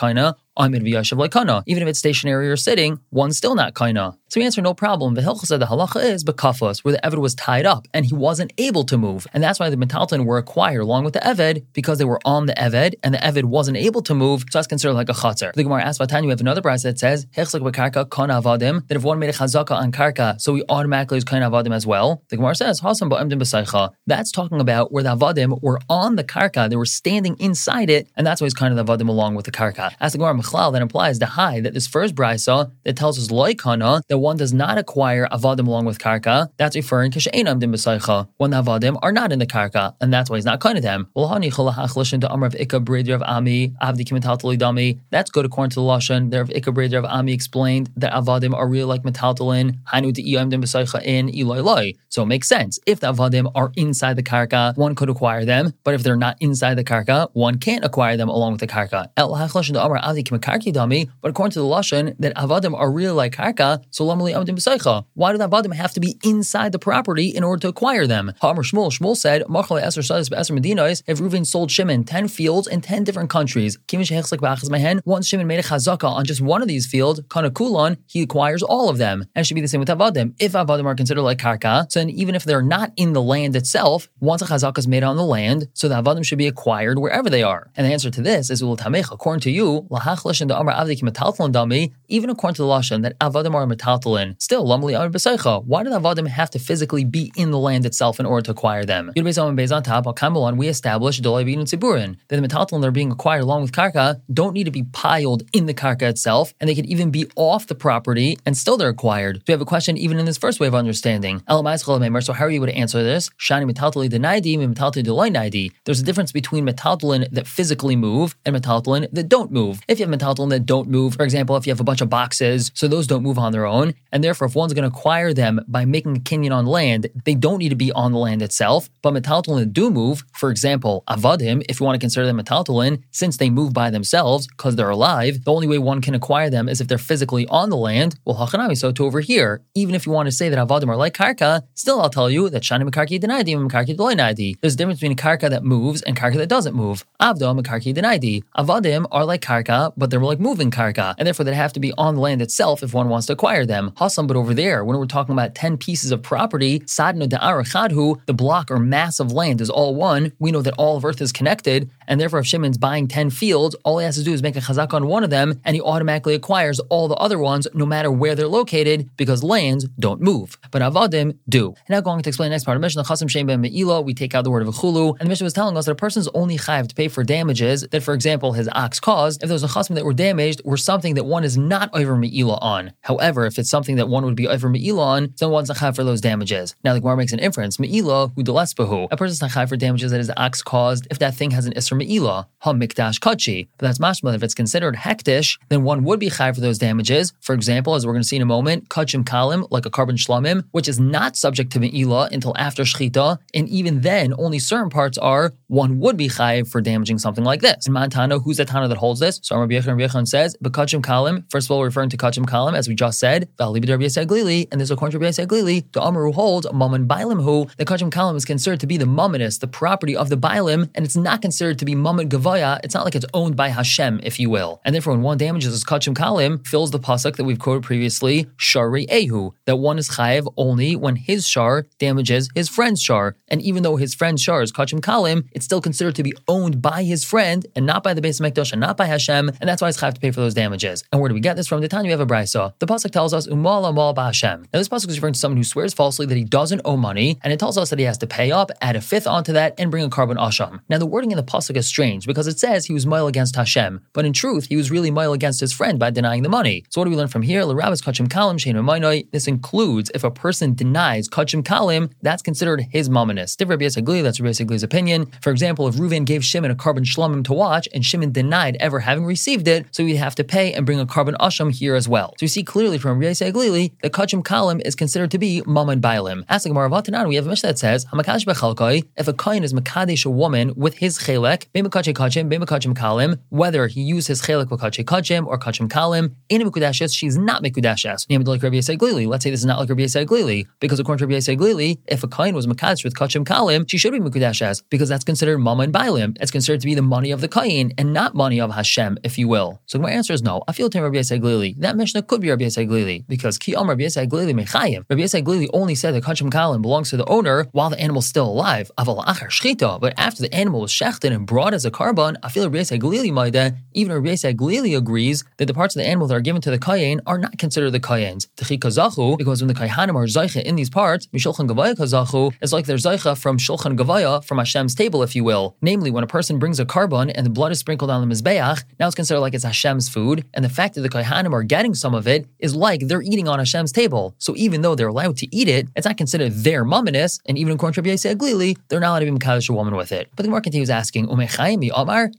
Amid 0.58 0.84
v'yashav 0.84 1.18
like 1.18 1.32
kana. 1.32 1.64
Even 1.68 1.84
if 1.84 1.90
it's 1.90 2.00
stationary 2.00 2.50
or 2.50 2.58
sitting, 2.58 3.00
one's 3.12 3.38
still 3.38 3.56
not 3.56 3.74
kaina. 3.74 4.18
So 4.30 4.42
we 4.42 4.46
answer 4.46 4.62
no 4.62 4.74
problem. 4.74 5.14
The 5.14 5.24
said 5.46 5.62
the 5.62 5.68
halacha 5.68 6.04
is 6.04 6.26
bekafos, 6.26 6.80
where 6.80 6.94
the 6.94 7.00
eved 7.02 7.18
was 7.20 7.34
tied 7.34 7.66
up 7.66 7.88
and 7.94 8.06
he 8.06 8.14
wasn't 8.14 8.52
able 8.58 8.84
to 8.86 8.98
move, 8.98 9.26
and 9.34 9.42
that's 9.42 9.58
why 9.60 9.70
the 9.70 9.78
metalton 9.78 10.26
were 10.26 10.38
acquired 10.38 10.82
along 10.82 11.06
with 11.06 11.14
the 11.14 11.20
eved 11.20 11.66
because 11.72 11.98
they 11.98 12.04
were 12.04 12.20
on 12.26 12.46
the 12.46 12.54
eved 12.54 12.96
and 13.04 13.14
the 13.14 13.20
eved 13.20 13.46
wasn't 13.46 13.78
able 13.78 14.02
to 14.02 14.14
move. 14.14 14.42
So 14.50 14.58
that's 14.58 14.68
considered 14.68 14.96
like 14.96 15.08
a 15.08 15.14
chatzar. 15.14 15.54
The 15.54 15.64
Gemara 15.64 15.84
asks 15.84 16.04
Vatanya, 16.04 16.24
we 16.24 16.30
have 16.32 16.42
another 16.42 16.62
price 16.62 16.84
that 16.84 17.00
says 17.00 17.26
hechzak 17.28 17.62
bekarka 17.62 18.10
kana 18.10 18.42
avadim 18.42 18.86
that 18.88 18.98
if 18.98 19.04
one 19.04 19.18
made 19.20 19.30
a 19.30 19.34
chazaka 19.34 19.72
on 19.72 19.92
karka, 19.92 20.42
so 20.42 20.56
he 20.56 20.64
automatically 20.68 21.20
is 21.20 21.24
kana 21.24 21.50
avadim 21.50 21.74
as 21.74 21.88
well. 21.88 22.22
The 22.30 22.36
Gemara 22.36 22.56
says 22.56 22.82
hasam 22.82 23.10
ba'emdim 23.10 23.40
b'saycha. 23.40 23.92
That's 24.08 24.32
talking 24.32 24.60
about 24.60 24.92
where 24.92 25.04
the 25.04 25.16
avadim 25.16 25.62
were 25.62 25.80
on 25.90 26.18
the 26.18 26.24
karka, 26.26 26.70
they 26.70 26.76
were 26.76 26.86
standing 26.86 27.38
inside 27.40 27.90
it, 27.90 28.10
and 28.18 28.28
that's 28.28 28.42
why 28.42 28.46
he's 28.46 28.54
kind 28.54 28.78
of 28.78 28.86
the 28.86 28.92
avadim 28.92 29.08
along 29.08 29.36
with 29.36 29.46
the 29.46 29.52
karka. 29.52 29.94
As 30.02 30.12
the 30.12 30.18
Gemara 30.18 30.34
Mechlal, 30.48 30.72
that 30.74 30.82
implies 30.82 31.20
the 31.20 31.26
high 31.26 31.60
that 31.62 31.74
this 31.74 31.88
first 31.88 32.16
brisa 32.16 32.72
that 32.84 32.96
tells 32.96 33.20
us 33.20 33.28
loikana 33.28 34.02
that 34.08 34.18
one 34.18 34.38
does 34.38 34.54
not 34.54 34.78
acquire 34.78 35.28
avadim 35.28 35.68
along 35.68 35.86
with 35.86 36.00
karka. 36.00 36.50
That's 36.58 36.76
referring 36.76 37.12
to 37.12 37.20
she'enam 37.20 37.60
dim 37.60 37.74
b'saycha 37.74 38.28
when 38.38 38.52
the 38.52 38.62
avadim 38.62 38.98
are 39.02 39.12
not 39.12 39.32
in 39.32 39.40
the 39.40 39.46
karka, 39.46 39.96
and 40.00 40.14
that's 40.14 40.30
why 40.30 40.38
he's 40.38 40.46
not 40.46 40.60
kind 40.60 40.78
of 40.78 40.84
them. 40.84 41.08
Well, 41.16 41.30
hani 41.30 41.52
cholahachlishin 41.52 42.22
to 42.22 42.32
amr 42.32 42.46
of 42.48 42.54
ikka 42.54 42.84
breder 42.84 43.16
of 43.16 43.24
ami 43.24 43.70
avdi 43.82 44.06
kimetaltali 44.06 44.58
dami. 44.58 45.00
That's 45.10 45.32
good 45.32 45.46
according 45.46 45.72
to 45.72 45.76
the 45.76 45.82
lashon. 45.82 46.32
There 46.32 46.42
of 46.42 46.50
ikka 46.50 46.98
of 46.98 47.06
ami 47.06 47.34
explained 47.34 47.90
that 47.98 48.14
avadim 48.14 48.54
are 48.54 48.68
really 48.68 48.86
like 48.86 49.04
metaltalin 49.04 49.78
hanu 49.86 50.12
to 50.14 50.24
iyam 50.24 50.52
b'saycha 50.52 51.04
in 51.04 51.30
iloi 51.30 51.98
So 52.10 52.24
it 52.24 52.28
makes 52.28 52.48
sense. 52.48 52.80
If 52.86 53.00
the 53.02 53.12
avadim 53.14 53.52
are 53.56 53.72
inside 53.76 54.16
the 54.16 54.24
karka, 54.24 54.78
one 54.78 54.96
could 54.96 55.10
acquire 55.10 55.46
them, 55.46 55.74
but 55.84 55.94
if 55.94 56.04
they're 56.04 56.16
not 56.16 56.38
inside 56.40 56.76
the 56.76 56.84
karka, 56.84 57.30
one 57.34 57.58
can't 57.58 57.84
acquire 57.84 58.18
them 58.18 58.30
along 58.30 58.54
with 58.54 58.62
the 58.62 58.68
karka. 58.68 59.08
El 59.18 59.32
hachlashin 59.32 59.74
to 59.74 59.80
avdi 59.80 60.37
kimekarki 60.38 60.74
dami. 60.74 61.10
But 61.22 61.30
according 61.30 61.52
to 61.52 61.60
the 61.60 61.66
lashon 61.66 62.16
that 62.20 62.36
avadim 62.36 62.78
are 62.78 62.92
really 62.92 63.12
like 63.12 63.36
karka, 63.36 63.84
so 63.92 64.06
lamali 64.06 64.34
amdim 64.34 64.58
b'saycha. 64.58 65.06
Why 65.14 65.32
do 65.32 65.38
the 65.38 65.50
avadim 65.50 65.74
have 65.74 65.94
to 65.94 66.00
be 66.00 66.18
inside 66.24 66.72
the 66.72 66.80
property 66.80 67.28
in 67.30 67.44
order 67.44 67.60
to 67.62 67.68
acquire 67.68 68.08
them? 68.08 68.34
Ha'amr 68.42 68.60
Shmuel. 68.60 68.92
Shmuel 68.92 69.16
said, 69.16 69.44
Machal 69.50 69.78
Eser 69.78 70.04
Sadis 70.04 70.30
Be'eser 70.30 70.54
Medinos, 70.54 71.04
if 71.08 71.20
Reuven 71.20 71.46
sold 71.46 71.72
Shimon 71.72 72.04
10 72.04 72.28
fields 72.28 72.68
in 72.68 72.82
10 72.82 73.04
different 73.04 73.30
countries, 73.30 73.78
Kimish 73.88 74.12
Hechslik 74.12 74.40
B'achaz 74.40 74.70
Mehen, 74.70 75.02
once 75.06 75.28
Shimon 75.28 75.48
made 75.48 75.60
a 75.60 75.64
chazaka 75.64 76.10
on 76.10 76.26
just 76.26 76.42
one 76.42 76.62
of 76.62 76.68
these 76.68 76.86
fields, 76.86 77.22
Kana 77.30 77.50
Kulon, 77.50 77.98
he 78.06 78.22
acquires 78.22 78.64
all 78.64 78.90
of 78.90 78.98
them. 78.98 79.26
And 79.36 79.46
should 79.46 79.56
be 79.56 79.62
the 79.62 79.68
same 79.68 79.80
with 79.80 79.90
avadim. 79.90 80.36
If 80.40 80.54
avadim 80.54 80.86
are 80.86 80.96
considered 80.96 81.22
like 81.22 81.40
karka, 81.40 81.92
so 81.92 82.00
then 82.00 82.10
even 82.10 82.36
if 82.36 82.44
they're 82.44 82.62
not 82.62 82.92
in 82.96 83.14
the 83.14 83.22
land 83.22 83.56
itself, 83.56 84.10
once 84.20 84.42
a 84.42 84.46
chazaka 84.46 84.78
is 84.80 84.88
made 84.88 85.04
on 85.04 85.18
the 85.18 85.24
land, 85.24 85.68
so 85.74 85.88
the 85.88 85.96
avadim 85.96 86.26
should 86.26 86.38
be 86.38 86.48
acquired 86.48 87.00
wherever 87.00 87.30
they 87.30 87.44
are. 87.44 87.70
And 87.76 87.86
the 87.86 87.94
answer 87.94 88.12
to 88.12 88.22
this 88.22 88.50
is, 88.50 88.62
Ul 88.62 88.78
Tameh. 88.78 89.12
according 89.12 89.42
to 89.42 89.52
you, 89.52 89.88
Lahachlish 89.90 90.27
and 90.42 90.50
the 90.50 90.60
Amar 90.60 90.74
Avdi 90.74 91.00
Kimetaltalon 91.00 91.52
Dami, 91.52 91.94
even 92.08 92.30
according 92.30 92.56
to 92.56 92.62
the 92.64 92.68
Lashon, 92.68 93.02
that 93.04 93.18
avadim 93.20 93.54
are 93.54 93.66
metaltalin, 93.66 94.40
still 94.42 94.66
Lamli 94.66 94.96
Amar 94.96 95.10
B'Seicha. 95.10 95.64
Why 95.66 95.84
the 95.84 95.90
avadim 95.92 96.28
have 96.28 96.50
to 96.52 96.60
physically 96.60 97.06
be 97.06 97.32
in 97.36 97.52
the 97.52 97.58
land 97.58 97.86
itself 97.86 98.20
in 98.20 98.26
order 98.26 98.44
to 98.46 98.52
acquire 98.52 98.84
them? 98.84 99.12
Yud 99.16 99.24
Beis 99.24 99.38
Beis 99.56 99.76
on 99.76 99.84
top, 99.84 100.06
Al 100.06 100.56
we 100.56 100.68
established 100.68 101.24
Dolai 101.24 101.46
Bin 101.46 101.62
Tziburin, 101.62 102.18
that 102.28 102.42
the 102.42 102.48
metaltalin 102.48 102.82
that 102.82 102.88
are 102.88 102.92
being 102.92 103.12
acquired 103.12 103.42
along 103.42 103.62
with 103.62 103.72
karka 103.72 104.22
don't 104.34 104.54
need 104.54 104.66
to 104.66 104.72
be 104.72 104.84
piled 104.84 105.44
in 105.54 105.66
the 105.66 105.74
karka 105.74 106.04
itself, 106.04 106.54
and 106.60 106.70
they 106.70 106.76
could 106.76 106.86
even 106.86 107.10
be 107.12 107.26
off 107.36 107.68
the 107.68 107.76
property 107.76 108.38
and 108.46 108.58
still 108.58 108.78
they're 108.78 108.90
acquired. 108.90 109.38
So 109.38 109.44
we 109.48 109.52
have 109.54 109.62
a 109.62 109.66
question 109.66 109.98
even 109.98 110.20
in 110.20 110.26
this 110.26 110.38
first 110.38 110.60
way 110.60 110.68
of 110.68 110.76
understanding. 110.76 111.42
So 111.48 111.64
how 111.64 112.46
are 112.46 112.50
you 112.50 112.56
able 112.56 112.68
to 112.68 112.76
answer 112.76 113.04
this? 113.04 113.30
Shani 113.40 113.70
metaltalin 113.72 114.10
denaidi, 114.10 114.58
metaltalin 114.58 115.06
deloy 115.06 115.72
There's 115.86 116.00
a 116.00 116.04
difference 116.04 116.32
between 116.32 116.66
metaltalin 116.66 117.30
that 117.32 117.48
physically 117.48 117.96
move 117.96 118.36
and 118.46 118.56
metaltalin 118.56 119.08
that 119.12 119.30
don't 119.30 119.52
move. 119.52 119.82
If 119.88 120.00
you 120.00 120.08
have 120.08 120.17
metaltalin 120.18 120.50
that 120.50 120.66
don't 120.66 120.90
move, 120.90 121.16
for 121.16 121.24
example, 121.24 121.56
if 121.56 121.66
you 121.66 121.72
have 121.72 121.80
a 121.80 121.84
bunch 121.84 122.02
of 122.02 122.10
boxes, 122.10 122.72
so 122.74 122.88
those 122.88 123.08
don't 123.08 123.24
move 123.24 123.38
on 123.38 123.52
their 123.52 123.66
own, 123.66 123.94
and 124.12 124.24
therefore 124.24 124.48
if 124.48 124.56
one's 124.56 124.74
going 124.74 124.90
to 124.90 124.96
acquire 124.96 125.34
them 125.34 125.60
by 125.68 125.86
making 125.86 126.18
a 126.18 126.20
kinyan 126.20 126.52
on 126.52 126.66
land, 126.66 127.08
they 127.26 127.36
don't 127.36 127.60
need 127.60 127.70
to 127.70 127.76
be 127.76 127.92
on 127.92 128.12
the 128.12 128.18
land 128.18 128.42
itself. 128.42 128.90
But 129.02 129.14
metaltalin 129.14 129.60
that 129.60 129.74
do 129.74 129.90
move, 129.90 130.24
for 130.34 130.50
example, 130.50 131.04
avadim, 131.10 131.64
if 131.70 131.80
you 131.80 131.86
want 131.86 131.96
to 131.96 132.00
consider 132.00 132.26
them 132.26 132.40
metaltalin, 132.40 133.04
since 133.12 133.38
they 133.38 133.50
move 133.50 133.74
by 133.74 133.90
themselves 133.90 134.48
because 134.48 134.76
they're 134.76 134.90
alive, 134.90 135.44
the 135.44 135.54
only 135.54 135.68
way 135.68 135.78
one 135.78 136.02
can 136.02 136.16
acquire 136.16 136.50
them 136.50 136.70
is 136.70 136.82
if 136.82 136.88
they're 136.88 136.98
physically 136.98 137.48
on 137.48 137.70
the 137.70 137.78
land. 137.78 138.16
Well, 138.26 138.38
hachanami, 138.38 138.78
so 138.78 138.92
to 138.92 139.06
over 139.06 139.20
here, 139.20 139.62
even 139.76 139.96
if 139.96 140.06
you 140.06 140.12
want 140.12 140.28
to 140.28 140.32
say 140.32 140.50
that 140.50 140.60
avadim 140.60 140.90
are 140.90 140.96
like 140.96 141.14
karka, 141.14 141.64
still 141.74 142.02
I'll 142.02 142.10
tell 142.10 142.30
you 142.30 142.50
that 142.50 142.64
shani 142.64 142.88
mekarki 142.90 143.20
denaidi 143.20 143.56
mekarki 143.56 143.96
deloinaidi. 143.96 144.60
There's 144.62 144.74
a 144.76 144.78
difference 144.78 145.00
between 145.00 145.18
karka 145.18 145.50
that 145.50 145.64
moves 145.64 146.02
and 146.02 146.16
karka 146.18 146.36
that 146.38 146.48
doesn't 146.48 146.76
move. 146.76 147.06
Avdo 147.22 147.60
mekarki 147.60 147.94
denaidi. 147.94 148.44
Avadim 148.58 149.06
are 149.12 149.26
like 149.26 149.42
karka, 149.42 149.94
but 149.98 150.10
they're 150.10 150.20
like 150.20 150.40
moving 150.40 150.72
karka, 150.72 151.16
and 151.18 151.26
therefore 151.26 151.44
they'd 151.44 151.54
have 151.54 151.74
to 151.74 151.80
be 151.80 151.92
on 151.98 152.16
the 152.16 152.22
land 152.22 152.42
itself 152.42 152.84
if 152.84 152.94
one 152.94 153.10
wants 153.10 153.28
to 153.28 153.34
acquire 153.34 153.66
them. 153.66 153.92
Hasam, 153.98 154.28
but 154.28 154.38
over 154.38 154.54
there, 154.54 154.86
when 154.86 154.98
we're 154.98 155.06
talking 155.06 155.34
about 155.34 155.56
10 155.56 155.78
pieces 155.78 156.12
of 156.12 156.22
property, 156.22 156.80
sadno 156.82 157.28
da'ara 157.28 157.64
chadhu, 157.68 158.20
the 158.28 158.34
block 158.34 158.70
or 158.70 158.80
mass 158.80 159.20
of 159.20 159.32
land 159.32 159.60
is 159.60 159.70
all 159.70 159.96
one. 159.96 160.32
We 160.40 160.52
know 160.52 160.62
that 160.62 160.76
all 160.78 160.98
of 160.98 161.04
earth 161.04 161.22
is 161.22 161.32
connected, 161.32 161.90
and 162.08 162.20
therefore 162.20 162.40
if 162.40 162.48
Shimon's 162.48 162.78
buying 162.78 163.08
10 163.08 163.30
fields, 163.30 163.76
all 163.84 164.00
he 164.00 164.06
has 164.06 164.16
to 164.16 164.24
do 164.24 164.34
is 164.34 164.42
make 164.42 164.56
a 164.56 164.60
chazak 164.60 164.94
on 164.94 165.08
one 165.08 165.24
of 165.24 165.30
them, 165.30 165.60
and 165.66 165.76
he 165.76 165.82
automatically 165.82 166.36
acquires 166.36 166.80
all 166.90 167.08
the 167.08 167.16
other 167.16 167.38
ones, 167.40 167.68
no 167.74 167.86
matter 167.86 168.12
where 168.12 168.36
they're 168.36 168.48
located, 168.48 169.10
because 169.18 169.44
lands 169.44 169.88
don't 170.00 170.22
move. 170.22 170.58
But 170.72 170.82
avadim 170.82 171.38
do. 171.50 171.68
And 171.68 171.90
now 171.90 172.02
going 172.02 172.24
to 172.24 172.30
explain 172.30 172.50
the 172.50 172.54
next 172.54 172.64
part 172.64 172.78
of 172.78 172.82
Mishnah, 172.82 173.04
chasam 173.04 173.30
shem 173.30 173.48
ben 173.48 173.62
me'ila, 173.62 174.02
we 174.02 174.14
take 174.14 174.34
out 174.34 174.44
the 174.44 174.52
word 174.52 174.62
of 174.62 174.68
a 174.68 174.72
chulu, 174.72 175.18
and 175.20 175.28
the 175.28 175.30
Mishnah 175.30 175.46
was 175.46 175.54
telling 175.54 175.76
us 175.78 175.86
that 175.86 175.92
a 175.92 175.96
person's 175.96 176.28
only 176.30 176.58
chayiv 176.58 176.88
to 176.88 176.96
pay 176.96 177.08
for 177.08 177.24
damages 177.24 177.88
that, 177.92 178.02
for 178.02 178.14
example, 178.14 178.54
his 178.54 178.70
ox 178.74 179.00
caused, 179.00 179.44
if 179.44 179.50
a 179.50 179.68
chasm 179.68 179.96
that 179.96 180.06
were 180.06 180.14
damaged, 180.14 180.62
were 180.64 180.78
something 180.78 181.16
that 181.16 181.26
one 181.26 181.44
is 181.44 181.58
not 181.58 181.90
over 181.94 182.16
me'ila 182.16 182.58
on. 182.62 182.94
However, 183.02 183.46
if 183.46 183.60
it's 183.60 183.70
something 183.70 183.98
that 183.98 184.08
one 184.08 184.24
would 184.24 184.36
be 184.36 184.48
over 184.48 184.70
me'ila 184.70 185.04
on, 185.04 185.34
then 185.40 185.50
one's 185.50 185.70
not 185.70 185.96
for 185.96 186.04
those 186.04 186.22
damages. 186.22 186.76
Now 186.84 186.94
the 186.94 187.00
Gemara 187.00 187.18
makes 187.18 187.34
an 187.34 187.40
inference, 187.40 187.80
me'ila 187.80 188.30
hu 188.30 188.44
delespahu. 188.44 189.08
A 189.12 189.18
person's 189.18 189.42
not 189.42 189.68
for 189.68 189.76
damages 189.76 190.12
that 190.12 190.18
his 190.18 190.32
ox 190.38 190.62
caused 190.62 191.08
if 191.12 191.20
that 191.20 191.36
thing 191.36 191.52
has 191.52 191.66
an 191.66 191.74
isra 191.74 191.97
me'ila, 191.98 192.48
ha 192.60 192.74
mikdash 192.74 193.20
kachi. 193.20 193.68
But 193.78 193.88
that's 193.88 194.00
mashma, 194.00 194.36
if 194.36 194.44
it's 194.44 194.54
considered 194.54 194.96
hektish, 194.96 195.58
then 195.70 195.84
one 195.84 196.04
would 196.04 196.20
be 196.20 196.30
chai 196.30 196.52
for 196.52 196.62
those 196.62 196.78
damages. 196.78 197.34
For 197.42 197.54
example, 197.54 197.96
as 197.96 198.06
we're 198.06 198.14
going 198.14 198.24
to 198.24 198.28
see 198.28 198.36
in 198.36 198.42
a 198.42 198.46
moment, 198.46 198.90
kachim 198.90 199.24
kalim, 199.24 199.68
like 199.72 199.86
a 199.86 199.90
carbon 199.90 200.16
shlamim, 200.16 200.64
which 200.72 200.88
is 200.88 201.00
not 201.00 201.36
subject 201.36 201.72
to 201.74 201.80
me'ila 201.80 202.30
until 202.32 202.56
after 202.58 202.84
shchita, 202.84 203.38
and 203.54 203.68
even 203.70 204.02
then, 204.02 204.34
only 204.38 204.60
certain 204.60 204.90
parts 204.90 205.18
are, 205.18 205.54
one 205.68 206.00
would 206.00 206.18
be 206.18 206.30
chai 206.30 206.64
for 206.64 206.82
damaging 206.82 207.18
something 207.18 207.44
like 207.44 207.62
this. 207.62 207.88
In 207.88 207.94
Montana, 207.94 208.40
who's 208.40 208.58
the 208.58 208.66
Tana 208.66 208.88
that 208.88 208.98
holds 208.98 209.20
this? 209.20 209.40
So 209.44 209.58
Rabbi 209.58 209.74
Yochanan 209.74 210.28
says, 210.28 210.56
Bekachim 210.64 211.02
kalim, 211.02 211.50
first 211.50 211.68
of 211.68 211.72
all, 211.72 211.84
referring 211.84 212.10
to 212.10 212.18
kachim 212.18 212.46
kalim, 212.46 212.76
as 212.76 212.88
we 212.88 212.96
just 212.96 213.20
said, 213.20 213.50
and 213.60 214.82
a 214.82 214.94
according 214.94 215.20
to 215.20 215.20
Rabbi 215.20 215.32
Glili, 215.32 215.92
the 215.92 216.02
Amaru 216.02 216.32
holds 216.32 216.68
Mammon 216.72 217.08
Bailim 217.08 217.42
who 217.42 217.68
the 217.78 217.86
Kachim 217.86 218.10
Kalam 218.10 218.36
is 218.36 218.46
considered 218.46 218.80
to 218.80 218.88
be 218.88 218.98
the 218.98 219.06
Mammonis, 219.06 219.60
the 219.60 219.68
property 219.68 220.16
of 220.16 220.30
the 220.30 220.38
Bailim, 220.38 220.90
and 220.96 221.06
it's 221.06 221.16
not 221.16 221.42
considered 221.42 221.80
to 221.80 221.86
be 221.88 221.96
Mamad 221.96 222.30
Gavaya, 222.30 222.80
it's 222.84 222.94
not 222.94 223.06
like 223.06 223.16
it's 223.16 223.26
owned 223.34 223.56
by 223.56 223.70
Hashem, 223.70 224.20
if 224.22 224.40
you 224.40 224.50
will. 224.50 224.82
And 224.84 224.94
therefore, 224.94 225.14
when 225.14 225.24
one 225.24 225.38
damages 225.38 225.72
his 225.72 225.84
Kachim 225.84 226.14
Kalim, 226.14 226.66
fills 226.68 226.92
the 226.92 227.00
pasuk 227.00 227.38
that 227.38 227.46
we've 227.46 227.58
quoted 227.58 227.84
previously, 227.84 228.48
Shari 228.58 229.06
Ehu, 229.08 229.54
that 229.66 229.78
one 229.78 229.98
is 229.98 230.10
chayiv 230.10 230.52
only 230.58 230.96
when 230.96 231.16
his 231.16 231.48
shar 231.48 231.86
damages 231.98 232.50
his 232.54 232.68
friend's 232.68 233.02
shar. 233.02 233.36
And 233.48 233.62
even 233.62 233.84
though 233.84 233.96
his 233.96 234.14
friend's 234.14 234.42
shar 234.42 234.62
is 234.62 234.72
Kachim 234.72 235.00
Kalim, 235.00 235.46
it's 235.54 235.66
still 235.66 235.82
considered 235.82 236.16
to 236.16 236.24
be 236.24 236.34
owned 236.48 236.82
by 236.82 237.04
his 237.04 237.24
friend 237.24 237.66
and 237.76 237.86
not 237.86 238.04
by 238.04 238.14
the 238.14 238.22
base 238.22 238.40
of 238.40 238.46
Mikdash 238.46 238.74
and 238.74 238.82
not 238.82 238.98
by 238.98 239.06
Hashem, 239.06 239.50
and 239.62 239.70
that's 239.70 239.82
why 239.82 239.88
he's 239.88 239.98
chayiv 239.98 240.16
to 240.16 240.20
pay 240.20 240.32
for 240.32 240.42
those 240.42 240.54
damages. 240.54 241.06
And 241.12 241.22
where 241.22 241.30
do 241.30 241.34
we 241.34 241.40
get 241.40 241.56
this 241.56 241.68
from? 241.68 241.80
The 241.80 241.88
time 241.88 242.04
we 242.04 242.12
have 242.12 242.20
a 242.20 242.26
brisa. 242.26 242.74
The 242.80 242.86
pasuk 242.86 243.12
tells 243.12 243.34
us 243.34 243.48
Umal 243.48 243.88
Amal 243.88 244.14
Hashem. 244.14 244.68
Now 244.74 244.80
this 244.80 244.90
pasuk 244.90 245.10
is 245.10 245.18
referring 245.18 245.34
to 245.34 245.40
someone 245.40 245.58
who 245.58 245.64
swears 245.64 245.94
falsely 245.94 246.26
that 246.26 246.36
he 246.36 246.44
doesn't 246.44 246.82
owe 246.84 246.98
money, 246.98 247.40
and 247.44 247.54
it 247.54 247.60
tells 247.60 247.78
us 247.78 247.90
that 247.92 248.00
he 248.00 248.06
has 248.06 248.18
to 248.18 248.28
pay 248.28 248.52
up, 248.52 248.72
add 248.82 248.98
a 248.98 249.02
fifth 249.02 249.28
onto 249.28 249.54
that, 249.54 249.76
and 249.78 249.90
bring 249.90 250.04
a 250.04 250.10
korban 250.10 250.36
asham. 250.36 250.82
Now 250.90 250.98
the 250.98 251.06
wording 251.06 251.32
in 251.32 251.38
the 251.38 251.44
pasuk 251.44 251.77
is 251.78 251.88
strange 251.88 252.28
because 252.28 252.48
it 252.48 252.60
says 252.60 252.86
he 252.86 252.94
was 252.94 253.06
mile 253.06 253.28
against 253.28 253.56
Hashem, 253.56 254.02
but 254.14 254.26
in 254.26 254.34
truth 254.34 254.68
he 254.68 254.76
was 254.76 254.92
really 254.92 255.12
mile 255.12 255.34
against 255.34 255.60
his 255.60 255.72
friend 255.72 255.98
by 255.98 256.10
denying 256.10 256.44
the 256.44 256.50
money. 256.50 256.84
So 256.90 257.00
what 257.00 257.06
do 257.06 257.12
we 257.12 257.18
learn 257.18 257.28
from 257.28 257.44
here? 257.44 257.64
L'Rabbis 257.64 258.04
kachim 258.04 258.28
kalim 258.28 258.58
shein 258.58 259.28
This 259.32 259.48
includes 259.48 260.12
if 260.14 260.24
a 260.24 260.32
person 260.32 260.74
denies 260.74 261.30
kachim 261.30 261.64
kalim, 261.64 262.12
that's 262.22 262.42
considered 262.42 262.82
his 262.92 263.10
mominus. 263.10 263.56
Div 263.56 263.70
Rabbi 263.70 263.86
Yisagli, 263.86 264.22
that's 264.22 264.40
Rabbi 264.40 264.52
Yisagli's 264.52 264.84
opinion. 264.84 265.32
For 265.42 265.52
example, 265.52 265.88
if 265.88 265.96
Reuven 265.96 266.26
gave 266.26 266.44
Shimon 266.44 266.72
a 266.72 266.76
korban 266.76 267.06
shlamim 267.06 267.44
to 267.46 267.54
watch, 267.54 267.88
and 267.94 268.06
Shimon 268.06 268.32
denied 268.32 268.78
ever 268.80 269.00
having 269.00 269.26
received 269.26 269.68
it, 269.68 269.86
so 269.92 270.06
he'd 270.06 270.16
have 270.16 270.36
to 270.36 270.44
pay 270.44 270.74
and 270.74 270.86
bring 270.86 271.00
a 271.00 271.06
korban 271.06 271.36
asham 271.38 271.72
here 271.72 271.96
as 271.96 272.08
well. 272.08 272.34
So 272.38 272.44
you 272.44 272.48
see 272.48 272.64
clearly 272.64 272.98
from 272.98 273.20
Rabbi 273.20 273.32
Yosi 273.32 273.52
Haglili 273.52 273.92
that 274.02 274.12
kachim 274.12 274.44
kalim 274.44 274.82
is 274.86 274.96
considered 274.96 275.32
to 275.32 275.38
be 275.38 275.62
mammon 275.66 276.02
bailim. 276.02 276.44
Asking 276.50 276.74
Maravatanana, 276.74 277.28
we 277.28 277.36
have 277.36 277.46
a 277.46 277.50
mission 277.50 277.68
that 277.68 277.80
says 277.80 278.06
hamakash 278.06 278.46
bechalkoi. 278.46 279.06
If 279.16 279.28
a 279.28 279.34
kohen 279.34 279.64
is 279.64 279.74
makadesh 279.74 280.26
a 280.26 280.30
woman 280.30 280.74
with 280.76 280.96
his 280.96 281.20
chelek, 281.20 281.67
b'makache 281.74 282.14
kachim, 282.14 282.52
b'makachim 282.52 282.94
kalim, 282.96 283.40
whether 283.50 283.88
he 283.88 284.02
used 284.02 284.28
his 284.28 284.42
chelek 284.42 284.66
v'kache 284.66 285.04
kachim 285.04 285.46
or 285.46 285.58
kachim 285.58 285.88
kalim, 285.90 286.34
in 286.50 286.62
mikudashes, 286.62 287.16
she's 287.16 287.38
not 287.38 287.64
mikudashes. 287.64 288.26
Like 288.48 288.64
Rabbi 288.64 288.78
Yosi 288.78 288.98
Haglili. 288.98 289.28
Let's 289.28 289.44
say 289.44 289.50
this 289.50 289.60
is 289.60 289.66
not 289.66 289.80
like 289.80 289.90
Rabbi 289.90 290.04
Yosi 290.04 290.26
Haglili, 290.26 290.66
because 290.80 291.00
according 291.00 291.20
to 291.20 291.26
Rabbi 291.26 291.40
Yosi 291.40 291.58
Haglili, 291.58 291.98
if 292.08 292.24
a 292.24 292.28
kohen 292.28 292.56
was 292.56 292.68
makadesh 292.68 293.04
with 293.04 293.16
kachim 293.16 293.44
kalim, 293.46 293.90
she 293.90 293.98
should 293.98 294.14
be 294.14 294.20
mikudashes 294.20 294.84
because 294.90 295.10
that's 295.10 295.24
considered 295.24 295.58
mammon 295.58 295.92
bailim. 295.92 296.38
It's 296.40 296.52
considered 296.52 296.82
to 296.82 296.86
be 296.86 296.96
the 296.96 297.02
money 297.02 297.32
of 297.32 297.42
the 297.42 297.48
kohen 297.48 297.92
and 297.98 298.14
not 298.14 298.36
money 298.36 298.62
of 298.62 298.72
Hashem, 298.72 299.18
if 299.24 299.38
you 299.38 299.48
will. 299.48 299.82
So 299.86 300.00
my 300.00 300.12
answer 300.12 300.34
is 300.34 300.42
no. 300.42 300.64
I 300.68 300.72
feel 300.72 300.90
to 300.90 301.02
Rabbi 301.02 301.18
Yosi 301.18 301.40
Haglili. 301.40 301.78
That 301.80 301.96
Mishnah 301.96 302.24
could 302.24 302.42
be 302.42 302.50
Rabbi 302.50 302.66
Yosi 302.66 302.88
Haglili 302.88 303.26
because 303.28 303.58
ki 303.58 303.76
Rabbi 303.76 304.04
Yosi 304.04 304.28
Haglili 304.28 304.54
mechayim. 304.54 305.04
Rabbi 305.10 305.22
Yosi 305.22 305.44
Haglili 305.44 305.68
only 305.74 305.96
said 305.96 306.14
that 306.14 306.24
kachim 306.24 306.52
kalim 306.52 306.82
belongs 306.82 307.10
to 307.10 307.18
the 307.18 307.26
owner 307.26 307.66
while 307.72 307.90
the 307.90 308.00
animal's 308.00 308.28
still 308.28 308.48
alive. 308.48 308.92
Aval 308.98 309.26
achar 309.26 309.48
shchita, 309.50 310.00
but 310.00 310.14
after 310.18 310.42
the 310.42 310.54
animal 310.54 310.82
was 310.82 310.92
shechted 310.92 311.32
and 311.34 311.47
brought 311.48 311.74
as 311.74 311.86
a 311.86 311.92
I 311.98 312.50
feel 312.50 312.66
Rabbi 312.66 312.78
Yosi 312.78 313.00
Haglili 313.00 313.34
maida. 313.34 313.76
Even 313.94 314.14
Rabbi 314.14 314.30
Yosi 314.30 314.54
Haglili 314.54 314.96
agrees 314.96 315.44
that 315.58 315.66
the 315.66 315.74
parts 315.74 315.96
of 315.96 316.02
the 316.02 316.08
animal 316.08 316.28
that 316.28 316.36
are 316.36 316.42
given 316.42 316.62
to 316.62 316.70
the 316.70 316.78
kayin 316.78 317.20
are 317.26 317.40
not 317.40 317.58
considered 317.58 317.92
the 317.92 318.00
kayan's. 318.00 318.46
kazachu, 318.58 319.38
because 319.38 319.62
when 319.62 319.68
the 319.68 319.74
kayhanim 319.74 320.16
are 320.16 320.26
zaycha 320.26 320.62
in 320.62 320.76
these 320.76 320.90
parts, 320.90 321.26
mishulchan 321.28 321.68
gavaya 321.68 321.96
kazachu, 321.96 322.54
it's 322.62 322.74
like 322.74 322.86
they're 322.86 322.98
zaycha 322.98 323.38
from 323.38 323.58
shulchan 323.58 323.98
gavaya, 323.98 324.44
from 324.44 324.60
Hashem's 324.60 324.94
table, 324.94 325.24
if 325.24 325.36
you 325.36 325.44
will. 325.44 325.76
Namely, 325.82 326.12
when 326.12 326.24
a 326.24 326.28
person 326.28 326.60
brings 326.60 326.80
a 326.80 326.86
korban 326.86 327.32
and 327.34 327.46
the 327.46 327.50
blood 327.50 327.72
is 327.72 327.80
sprinkled 327.80 328.12
on 328.12 328.28
the 328.28 328.36
mizbeach, 328.36 328.84
now 329.00 329.08
it's 329.08 329.16
considered 329.16 329.40
like 329.40 329.54
it's 329.54 329.64
Hashem's 329.64 330.10
food, 330.10 330.46
and 330.54 330.64
the 330.64 330.70
fact 330.70 330.96
that 330.96 331.02
the 331.02 331.10
kayhanim 331.10 331.54
are 331.54 331.64
getting 331.64 331.94
some 331.96 332.14
of 332.14 332.28
it 332.28 332.46
is 332.60 332.76
like 332.76 333.08
they're 333.08 333.22
eating 333.22 333.48
on 333.48 333.60
Hashem's 333.60 333.94
table. 333.94 334.36
So 334.38 334.54
even 334.58 334.82
though 334.82 334.96
they're 334.96 335.08
allowed 335.08 335.38
to 335.38 335.56
eat 335.56 335.70
it, 335.70 335.88
it's 335.96 336.06
not 336.06 336.18
considered 336.18 336.54
their 336.54 336.84
mumminess, 336.84 337.40
and 337.46 337.58
even 337.58 337.74
according 337.74 338.04
to 338.04 338.10
Rabbi 338.10 338.18
Glili, 338.36 338.78
they're 338.90 339.00
not 339.00 339.12
allowed 339.12 339.20
to 339.20 339.26
be 339.26 339.32
makadosh 339.32 339.70
a 339.70 339.74
woman 339.74 339.96
with 339.96 340.12
it. 340.12 340.30
But 340.36 340.44
the 340.44 340.50
Gemara 340.50 340.62
continues 340.62 340.90
asking, 340.90 341.28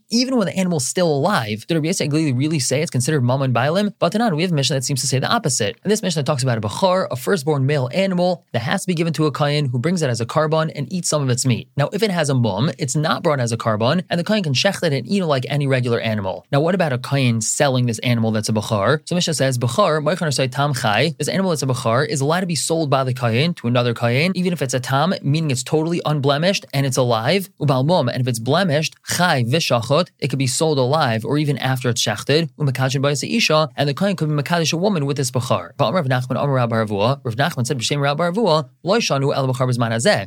Even 0.09 0.37
when 0.37 0.47
the 0.47 0.55
animal's 0.55 0.87
still 0.87 1.07
alive, 1.07 1.65
did 1.67 1.75
Rabbi 1.75 1.89
Glili 1.89 2.37
really 2.37 2.59
say 2.59 2.81
it's 2.81 2.91
considered 2.91 3.23
mummin 3.23 3.53
bailim? 3.53 3.93
But 3.99 4.11
then 4.11 4.35
we 4.35 4.41
have 4.43 4.51
a 4.51 4.55
mission 4.55 4.75
that 4.75 4.83
seems 4.83 5.01
to 5.01 5.07
say 5.07 5.19
the 5.19 5.27
opposite. 5.27 5.77
And 5.83 5.91
this 5.91 6.01
mission 6.01 6.19
that 6.19 6.25
talks 6.25 6.43
about 6.43 6.57
a 6.57 6.61
bachar, 6.61 7.07
a 7.11 7.15
firstborn 7.15 7.65
male 7.65 7.89
animal 7.93 8.45
that 8.51 8.59
has 8.59 8.81
to 8.81 8.87
be 8.87 8.93
given 8.93 9.13
to 9.13 9.25
a 9.25 9.31
kayan 9.31 9.65
who 9.65 9.79
brings 9.79 10.01
it 10.01 10.09
as 10.09 10.21
a 10.21 10.25
korban 10.25 10.71
and 10.75 10.91
eats 10.91 11.09
some 11.09 11.21
of 11.21 11.29
its 11.29 11.45
meat. 11.45 11.69
Now, 11.77 11.89
if 11.93 12.03
it 12.03 12.11
has 12.11 12.29
a 12.29 12.35
mum, 12.35 12.71
it's 12.77 12.95
not 12.95 13.23
brought 13.23 13.39
as 13.39 13.51
a 13.51 13.57
korban, 13.57 14.03
and 14.09 14.19
the 14.19 14.23
kayan 14.23 14.43
can 14.43 14.53
shech 14.53 14.83
it 14.83 14.93
and 14.93 15.07
eat 15.07 15.21
it 15.21 15.25
like 15.25 15.45
any 15.49 15.67
regular 15.67 15.99
animal. 15.99 16.45
Now, 16.51 16.61
what 16.61 16.75
about 16.75 16.93
a 16.93 16.97
kayan 16.97 17.41
selling 17.41 17.85
this 17.85 17.99
animal 17.99 18.31
that's 18.31 18.49
a 18.49 18.53
bachar? 18.53 19.07
So 19.07 19.15
Mishnah 19.15 19.33
says, 19.33 19.57
bachar, 19.57 20.51
tam 20.51 20.73
chai, 20.73 21.15
this 21.17 21.27
animal 21.27 21.51
that's 21.51 21.63
a 21.63 21.67
bachar 21.67 22.07
is 22.07 22.21
allowed 22.21 22.41
to 22.41 22.45
be 22.45 22.55
sold 22.55 22.89
by 22.89 23.03
the 23.03 23.13
kayan 23.13 23.53
to 23.55 23.67
another 23.67 23.93
kayan, 23.93 24.31
even 24.35 24.53
if 24.53 24.61
it's 24.61 24.73
a 24.73 24.79
tam, 24.79 25.13
meaning 25.21 25.51
it's 25.51 25.63
totally 25.63 26.01
unblemished 26.05 26.65
and 26.73 26.85
it's 26.85 26.97
alive, 26.97 27.49
ubal 27.59 27.85
mum, 27.85 28.09
and 28.09 28.21
if 28.21 28.27
it's 28.27 28.39
blemished, 28.39 28.88
chai 29.07 29.43
vishachot, 29.43 30.09
it 30.19 30.29
could 30.29 30.39
be 30.39 30.47
sold 30.47 30.77
alive 30.77 31.25
or 31.25 31.37
even 31.37 31.57
after 31.57 31.89
it's 31.89 32.01
shechted, 32.01 32.49
umakajin 32.57 33.01
by 33.01 33.11
isha, 33.11 33.69
and 33.75 33.89
the 33.89 33.93
kayan 33.93 34.15
could 34.15 34.29
be 34.29 34.35
makadish 34.35 34.73
a 34.73 34.77
woman 34.77 35.05
with 35.05 35.17
this 35.17 35.31
bachar. 35.31 35.71
But 35.77 35.93
Rav 35.93 36.05
Nachman, 36.05 36.35
Rav 36.35 37.35
Nachman 37.35 37.65
said, 37.65 37.99
Rav 37.99 38.17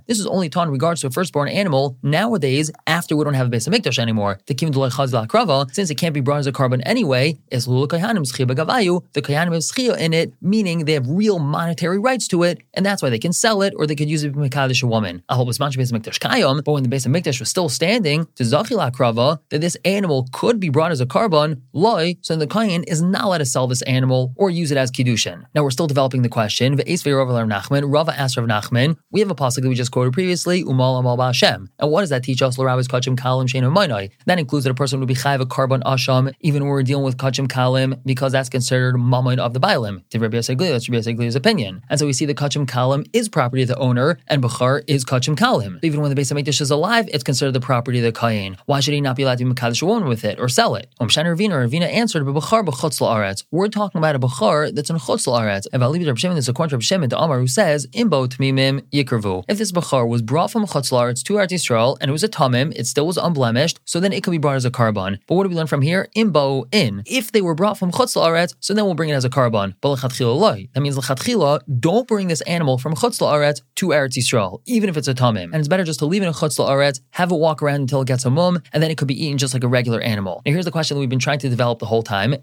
This 0.06 0.18
is 0.18 0.26
only 0.26 0.48
taught 0.48 0.66
in 0.66 0.72
regards 0.72 1.00
to 1.00 1.06
a 1.06 1.10
firstborn 1.10 1.48
animal. 1.48 1.96
Nowadays, 2.02 2.70
after 2.86 3.16
we 3.16 3.24
don't 3.24 3.34
have 3.34 3.46
a 3.46 3.50
base 3.50 3.66
of 3.66 3.72
mikdash 3.72 3.98
anymore, 3.98 4.38
the 4.46 4.54
krava, 4.54 5.74
since 5.74 5.90
it 5.90 5.96
can't 5.96 6.14
be 6.14 6.20
brought 6.20 6.38
as 6.38 6.46
a 6.46 6.52
korban 6.52 6.82
anyway, 6.84 7.38
the 7.50 9.22
kayanim 9.22 9.52
have 9.52 9.62
schia 9.62 9.98
in 9.98 10.12
it, 10.12 10.32
meaning 10.40 10.84
they 10.84 10.92
have 10.92 11.08
real 11.08 11.38
monetary 11.38 11.98
rights 11.98 12.28
to 12.28 12.42
it, 12.42 12.58
and 12.74 12.84
that's 12.84 13.02
why 13.02 13.10
they 13.10 13.18
can 13.18 13.32
sell 13.32 13.62
it 13.62 13.72
or 13.76 13.86
they 13.86 13.94
could 13.94 14.10
use 14.10 14.24
it 14.24 14.32
to 14.32 14.38
mekadosh 14.38 14.82
a 14.82 14.86
woman. 14.86 15.22
But 15.28 16.72
when 16.72 16.82
the 16.82 16.88
base 16.88 17.06
of 17.06 17.12
mikdash 17.12 17.40
was 17.40 17.48
still 17.48 17.68
standing, 17.68 18.26
zachila 18.52 18.90
krava, 18.92 19.38
that 19.50 19.60
this 19.60 19.76
animal 19.84 20.28
could 20.32 20.60
be 20.60 20.68
brought 20.68 20.92
as 20.92 21.00
a 21.00 21.06
korban, 21.06 21.60
loy, 21.72 22.16
so 22.20 22.36
the 22.36 22.46
kayan 22.46 22.84
is 22.84 23.00
not 23.00 23.24
allowed 23.24 23.38
to 23.38 23.46
sell 23.46 23.66
this 23.66 23.82
animal 23.82 24.32
or 24.36 24.50
use 24.50 24.70
it 24.70 24.78
as 24.78 24.90
kiddushin. 24.90 25.44
Now 25.54 25.62
we're 25.62 25.70
still 25.70 25.86
developing 25.86 26.22
the 26.22 26.28
question. 26.28 26.76
Rava 26.76 28.20
asked 28.20 28.36
Rav 28.36 28.46
Nachman, 28.46 28.96
we 29.10 29.20
have 29.20 29.30
a 29.30 29.34
pasuk 29.34 29.62
that 29.62 29.68
we 29.68 29.74
just 29.74 29.90
quoted 29.90 30.12
previously, 30.12 30.64
Umal 30.64 30.98
Amal 30.98 31.20
Hashem. 31.20 31.70
And 31.78 31.90
what 31.90 32.00
does 32.00 32.10
that 32.10 32.22
teach 32.22 32.42
us? 32.42 32.58
L'Rabbis 32.58 32.88
Kachim 32.88 33.16
Kalim 33.16 33.46
Shein 33.46 34.10
That 34.26 34.38
includes 34.38 34.64
that 34.64 34.70
a 34.70 34.74
person 34.74 34.98
would 35.00 35.08
be 35.08 35.14
chayv 35.14 35.40
a 35.40 35.46
korban 35.46 35.82
asham, 35.82 36.32
even 36.40 36.62
when 36.62 36.70
we're 36.70 36.82
dealing 36.82 37.04
with 37.04 37.16
Kachim 37.16 37.48
Kalim, 37.48 38.00
because 38.04 38.32
that's 38.32 38.48
considered 38.48 38.96
mammon 38.98 39.38
of 39.38 39.54
the 39.54 39.60
Bailim. 39.60 40.02
Did 40.10 40.20
Rabbi 40.20 40.36
Yosegli, 40.36 40.70
that's 40.70 40.88
Rabbi 40.88 41.36
opinion. 41.36 41.82
And 41.88 41.98
so 41.98 42.06
we 42.06 42.12
see 42.12 42.26
the 42.26 42.34
Kachim 42.34 42.66
Kalim 42.66 43.06
is 43.12 43.28
property 43.28 43.62
of 43.62 43.68
the 43.68 43.78
owner, 43.78 44.18
and 44.28 44.42
Bachar 44.42 44.82
is 44.86 45.04
Kachim 45.04 45.36
Kalim. 45.36 45.78
Even 45.82 46.00
when 46.00 46.10
the 46.10 46.16
base 46.16 46.30
of 46.30 46.38
is 46.38 46.70
alive, 46.70 47.08
it's 47.12 47.24
considered 47.24 47.52
the 47.52 47.60
property 47.60 47.98
of 47.98 48.04
the 48.04 48.12
Kayin. 48.42 48.56
Why 48.66 48.80
should 48.80 48.94
he 48.94 49.00
not 49.00 49.16
be 49.16 49.22
allowed 49.22 49.38
to 49.38 49.44
be 49.44 49.50
Makadosh 49.50 49.82
a 49.82 49.86
woman 49.86 50.08
with 50.08 50.24
it 50.24 50.38
or 50.38 50.48
sell 50.48 50.74
it? 50.74 50.88
Um 51.00 51.08
Shana 51.08 51.36
Ravina, 51.36 51.68
Ravina 51.68 51.90
answered, 51.92 52.24
b'chutz 52.24 53.00
la'aretz. 53.00 53.44
We're 53.50 53.68
talking 53.68 53.98
about 53.98 54.16
a 54.16 54.18
Bachar 54.18 54.74
that's 54.74 54.90
in 54.90 54.96
chutz 54.96 55.26
la'aretz. 55.26 55.66
And 55.72 55.82
Valibi 55.82 56.06
Rab 56.06 56.18
Shimon, 56.18 56.34
there's 56.34 56.48
a 56.48 56.62
of 56.62 56.84
Shimon 56.84 57.10
to 57.10 57.18
Amar 57.18 57.38
who 57.38 57.46
says, 57.46 57.86
Imbo 57.88 58.28
tmimim 58.28 58.82
yikravu. 58.92 59.44
If 59.48 59.58
this 59.58 59.72
Bachar 59.72 60.08
was 60.08 60.22
brought 60.22 60.50
from 60.50 60.66
chutz 60.66 60.92
la'aretz 60.92 61.22
to 61.24 61.34
Eretz 61.34 61.50
Yisrael 61.50 61.96
and 62.00 62.08
it 62.08 62.12
was 62.12 62.24
a 62.24 62.28
tamim, 62.28 62.72
it 62.76 62.86
still 62.86 63.06
was 63.06 63.16
unblemished, 63.16 63.80
so 63.84 64.00
then 64.00 64.12
it 64.12 64.22
could 64.22 64.30
be 64.30 64.38
brought 64.38 64.56
as 64.56 64.64
a 64.64 64.70
korban. 64.70 65.18
But 65.26 65.34
what 65.34 65.44
do 65.44 65.48
we 65.50 65.56
learn 65.56 65.66
from 65.66 65.82
here? 65.82 66.08
Imbo 66.16 66.66
in. 66.72 67.02
If 67.06 67.32
they 67.32 67.42
were 67.42 67.54
brought 67.54 67.78
from 67.78 67.90
chutz 67.90 68.16
la'aretz, 68.16 68.54
so 68.60 68.74
then 68.74 68.84
we'll 68.84 68.94
bring 68.94 69.10
it 69.10 69.14
as 69.14 69.24
a 69.24 69.30
korban. 69.30 69.74
But 69.80 69.96
that 70.02 70.80
means 70.80 70.96
l'chatchila, 70.96 71.60
don't 71.80 72.08
bring 72.08 72.28
this 72.28 72.40
animal 72.42 72.78
from 72.78 72.94
chutz 72.94 73.20
la'aretz 73.20 73.62
to 73.76 73.88
Eretz 73.88 74.16
Yisrael, 74.16 74.60
even 74.66 74.88
if 74.88 74.96
it's 74.96 75.08
a 75.08 75.14
tamim. 75.14 75.44
And 75.44 75.56
it's 75.56 75.68
better 75.68 75.84
just 75.84 75.98
to 76.00 76.06
leave 76.06 76.22
it 76.22 76.26
in 76.26 76.32
chutz 76.32 76.58
la'aretz, 76.58 77.00
have 77.10 77.32
it 77.32 77.36
walk 77.36 77.62
around 77.62 77.80
until 77.82 78.02
it 78.02 78.08
gets 78.08 78.24
a 78.24 78.30
and 78.38 78.82
then 78.82 78.90
it 78.90 78.98
could 78.98 79.08
be 79.08 79.24
eaten 79.24 79.38
just 79.38 79.54
like 79.54 79.64
a 79.64 79.68
regular 79.68 80.00
animal. 80.00 80.42
Now 80.44 80.52
here's 80.52 80.64
the 80.64 80.70
question 80.70 80.96
that 80.96 81.00
we've 81.00 81.08
been 81.08 81.18
trying 81.18 81.38
to 81.40 81.48
develop 81.48 81.78
the 81.78 81.86
whole 81.86 82.02
time. 82.02 82.34
If 82.34 82.40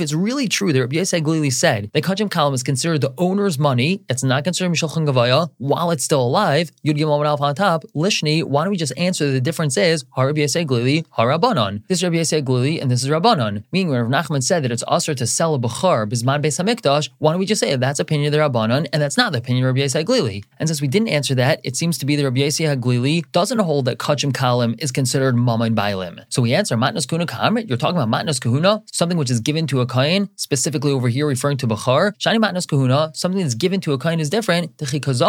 it's 0.00 0.12
really 0.12 0.48
true 0.48 0.72
that 0.72 0.80
Rabbi 0.80 0.96
Yosi 0.96 1.20
Haglili 1.20 1.52
said 1.52 1.90
that 1.92 2.04
Kachim 2.04 2.28
Kalam 2.28 2.54
is 2.54 2.62
considered 2.62 3.00
the 3.00 3.12
owner's 3.18 3.58
money, 3.58 4.02
it's 4.08 4.22
not 4.22 4.44
considered 4.44 4.72
Mishulchan 4.72 5.06
Gavaya 5.06 5.50
while 5.58 5.90
it's 5.90 6.04
still 6.04 6.22
alive, 6.22 6.70
Yud 6.84 6.98
Gimel 6.98 7.24
Alpha 7.24 7.44
on 7.44 7.54
top, 7.54 7.84
Lishni, 7.94 8.44
why 8.44 8.64
don't 8.64 8.70
we 8.70 8.76
just 8.76 8.92
answer 8.96 9.30
the 9.30 9.40
difference 9.40 9.76
is 9.76 10.04
Rabbi 10.16 10.40
Yosi 10.40 10.66
Haglili, 10.66 11.06
Harabanan. 11.18 11.82
This 11.88 11.98
is 11.98 12.04
Rabbi 12.04 12.16
Yosi 12.16 12.42
Haglili 12.42 12.80
and 12.80 12.90
this 12.90 13.02
is 13.02 13.08
Rabbanon. 13.08 13.64
Meaning 13.72 13.90
when 13.90 14.00
Rav 14.00 14.26
Nachman 14.26 14.42
said 14.42 14.64
that 14.64 14.72
it's 14.72 14.84
usher 14.88 15.14
to 15.14 15.26
sell 15.26 15.54
a 15.54 15.58
Bechar 15.58 16.08
Bisman 16.08 16.42
Beis 16.42 16.62
HaMikdash, 16.62 17.10
why 17.18 17.32
don't 17.32 17.40
we 17.40 17.46
just 17.46 17.60
say 17.60 17.74
that's 17.76 18.00
opinion 18.00 18.28
of 18.28 18.32
the 18.32 18.38
Rabbanon 18.38 18.86
and 18.92 19.02
that's 19.02 19.16
not 19.16 19.32
the 19.32 19.38
opinion 19.38 19.64
of 19.64 19.74
Rabbi 19.74 19.86
Yosi 19.86 20.04
Haglili? 20.04 20.44
And 20.58 20.68
since 20.68 20.80
we 20.80 20.88
didn't 20.88 21.08
answer 21.08 21.34
that, 21.36 21.60
it 21.62 21.76
seems 21.76 21.98
to 21.98 22.06
be 22.06 22.16
the 22.16 22.24
Rabbi 22.24 22.40
Yosi 22.40 22.66
Haglili 22.66 23.13
doesn't 23.22 23.58
hold 23.58 23.84
that 23.86 23.98
Kachim 23.98 24.32
Kalim 24.32 24.74
is 24.82 24.92
considered 24.92 25.36
Mammon 25.36 25.74
Bailim. 25.74 26.24
So 26.28 26.42
we 26.42 26.54
answer 26.54 26.76
Matnas 26.76 27.08
Kuna 27.08 27.26
Kamrit, 27.26 27.68
you're 27.68 27.78
talking 27.78 27.96
about 28.00 28.08
Matnas 28.08 28.40
Kahuna, 28.40 28.82
something 28.92 29.18
which 29.18 29.30
is 29.30 29.40
given 29.40 29.66
to 29.68 29.80
a 29.80 29.86
Kain, 29.86 30.28
specifically 30.36 30.92
over 30.92 31.08
here 31.08 31.26
referring 31.26 31.56
to 31.58 31.66
Bachar. 31.66 32.12
Shani 32.18 32.38
Matnas 32.38 32.68
Kahuna, 32.68 33.12
something 33.14 33.40
that's 33.40 33.54
given 33.54 33.80
to 33.82 33.92
a 33.92 33.98
Kain 33.98 34.20
is 34.20 34.30
different, 34.30 34.76
because 34.78 35.20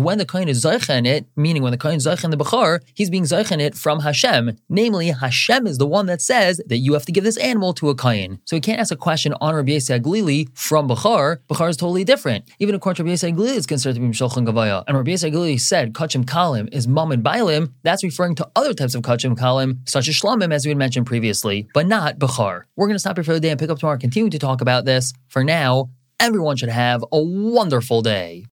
when 0.00 0.18
the 0.18 0.26
Kain 0.26 0.48
is 0.48 0.64
in 0.64 1.06
it, 1.06 1.26
meaning 1.36 1.62
when 1.62 1.72
the 1.72 1.78
Kain 1.78 1.94
is 1.94 2.06
in 2.06 2.30
the 2.30 2.36
Bachar, 2.36 2.80
he's 2.94 3.10
being 3.10 3.24
in 3.24 3.60
it 3.60 3.74
from 3.74 4.00
Hashem. 4.00 4.56
Namely, 4.68 5.08
Hashem 5.08 5.66
is 5.66 5.78
the 5.78 5.86
one 5.86 6.06
that 6.06 6.20
says 6.20 6.60
that 6.66 6.78
you 6.78 6.92
have 6.92 7.06
to 7.06 7.12
give 7.12 7.24
this 7.24 7.36
animal 7.38 7.72
to 7.74 7.88
a 7.88 7.94
Kain. 7.96 8.38
So 8.44 8.56
he 8.56 8.60
can't 8.60 8.80
ask 8.80 8.92
a 8.92 8.96
question 8.96 9.34
on 9.40 9.54
Rabbi 9.54 9.72
Yosi 9.72 9.98
Haglili 10.00 10.48
from 10.56 10.88
Bachar. 10.88 11.38
Bachar 11.48 11.68
is 11.70 11.76
totally 11.76 12.04
different. 12.04 12.44
Even 12.58 12.74
according 12.74 12.96
to 12.96 13.02
Rabbi 13.04 13.14
Yosi 13.14 13.32
Haglili, 13.34 13.56
it's 13.56 13.66
considered 13.66 13.94
to 13.94 14.00
be 14.00 14.06
Mishulchan 14.06 14.46
Gavaya. 14.46 14.84
And 14.86 14.96
Rabbi 14.96 15.12
Yosi 15.12 15.32
Haglili 15.32 15.58
said, 15.60 15.92
kachim 15.94 16.13
kalim 16.22 16.72
is 16.72 16.86
mamid 16.86 17.24
bailim, 17.24 17.72
that's 17.82 18.04
referring 18.04 18.36
to 18.36 18.48
other 18.54 18.72
types 18.72 18.94
of 18.94 19.02
kachim 19.02 19.36
kalim, 19.36 19.78
such 19.88 20.06
as 20.06 20.14
shlamim, 20.14 20.52
as 20.52 20.64
we 20.64 20.70
had 20.70 20.78
mentioned 20.78 21.06
previously, 21.06 21.66
but 21.74 21.88
not 21.88 22.20
bechar. 22.20 22.62
We're 22.76 22.86
going 22.86 22.94
to 22.94 23.00
stop 23.00 23.16
here 23.16 23.24
for 23.24 23.32
the 23.32 23.40
day 23.40 23.50
and 23.50 23.58
pick 23.58 23.70
up 23.70 23.80
tomorrow, 23.80 23.98
continuing 23.98 24.30
to 24.30 24.38
talk 24.38 24.60
about 24.60 24.84
this. 24.84 25.12
For 25.26 25.42
now, 25.42 25.90
everyone 26.20 26.56
should 26.56 26.68
have 26.68 27.04
a 27.10 27.20
wonderful 27.20 28.02
day. 28.02 28.42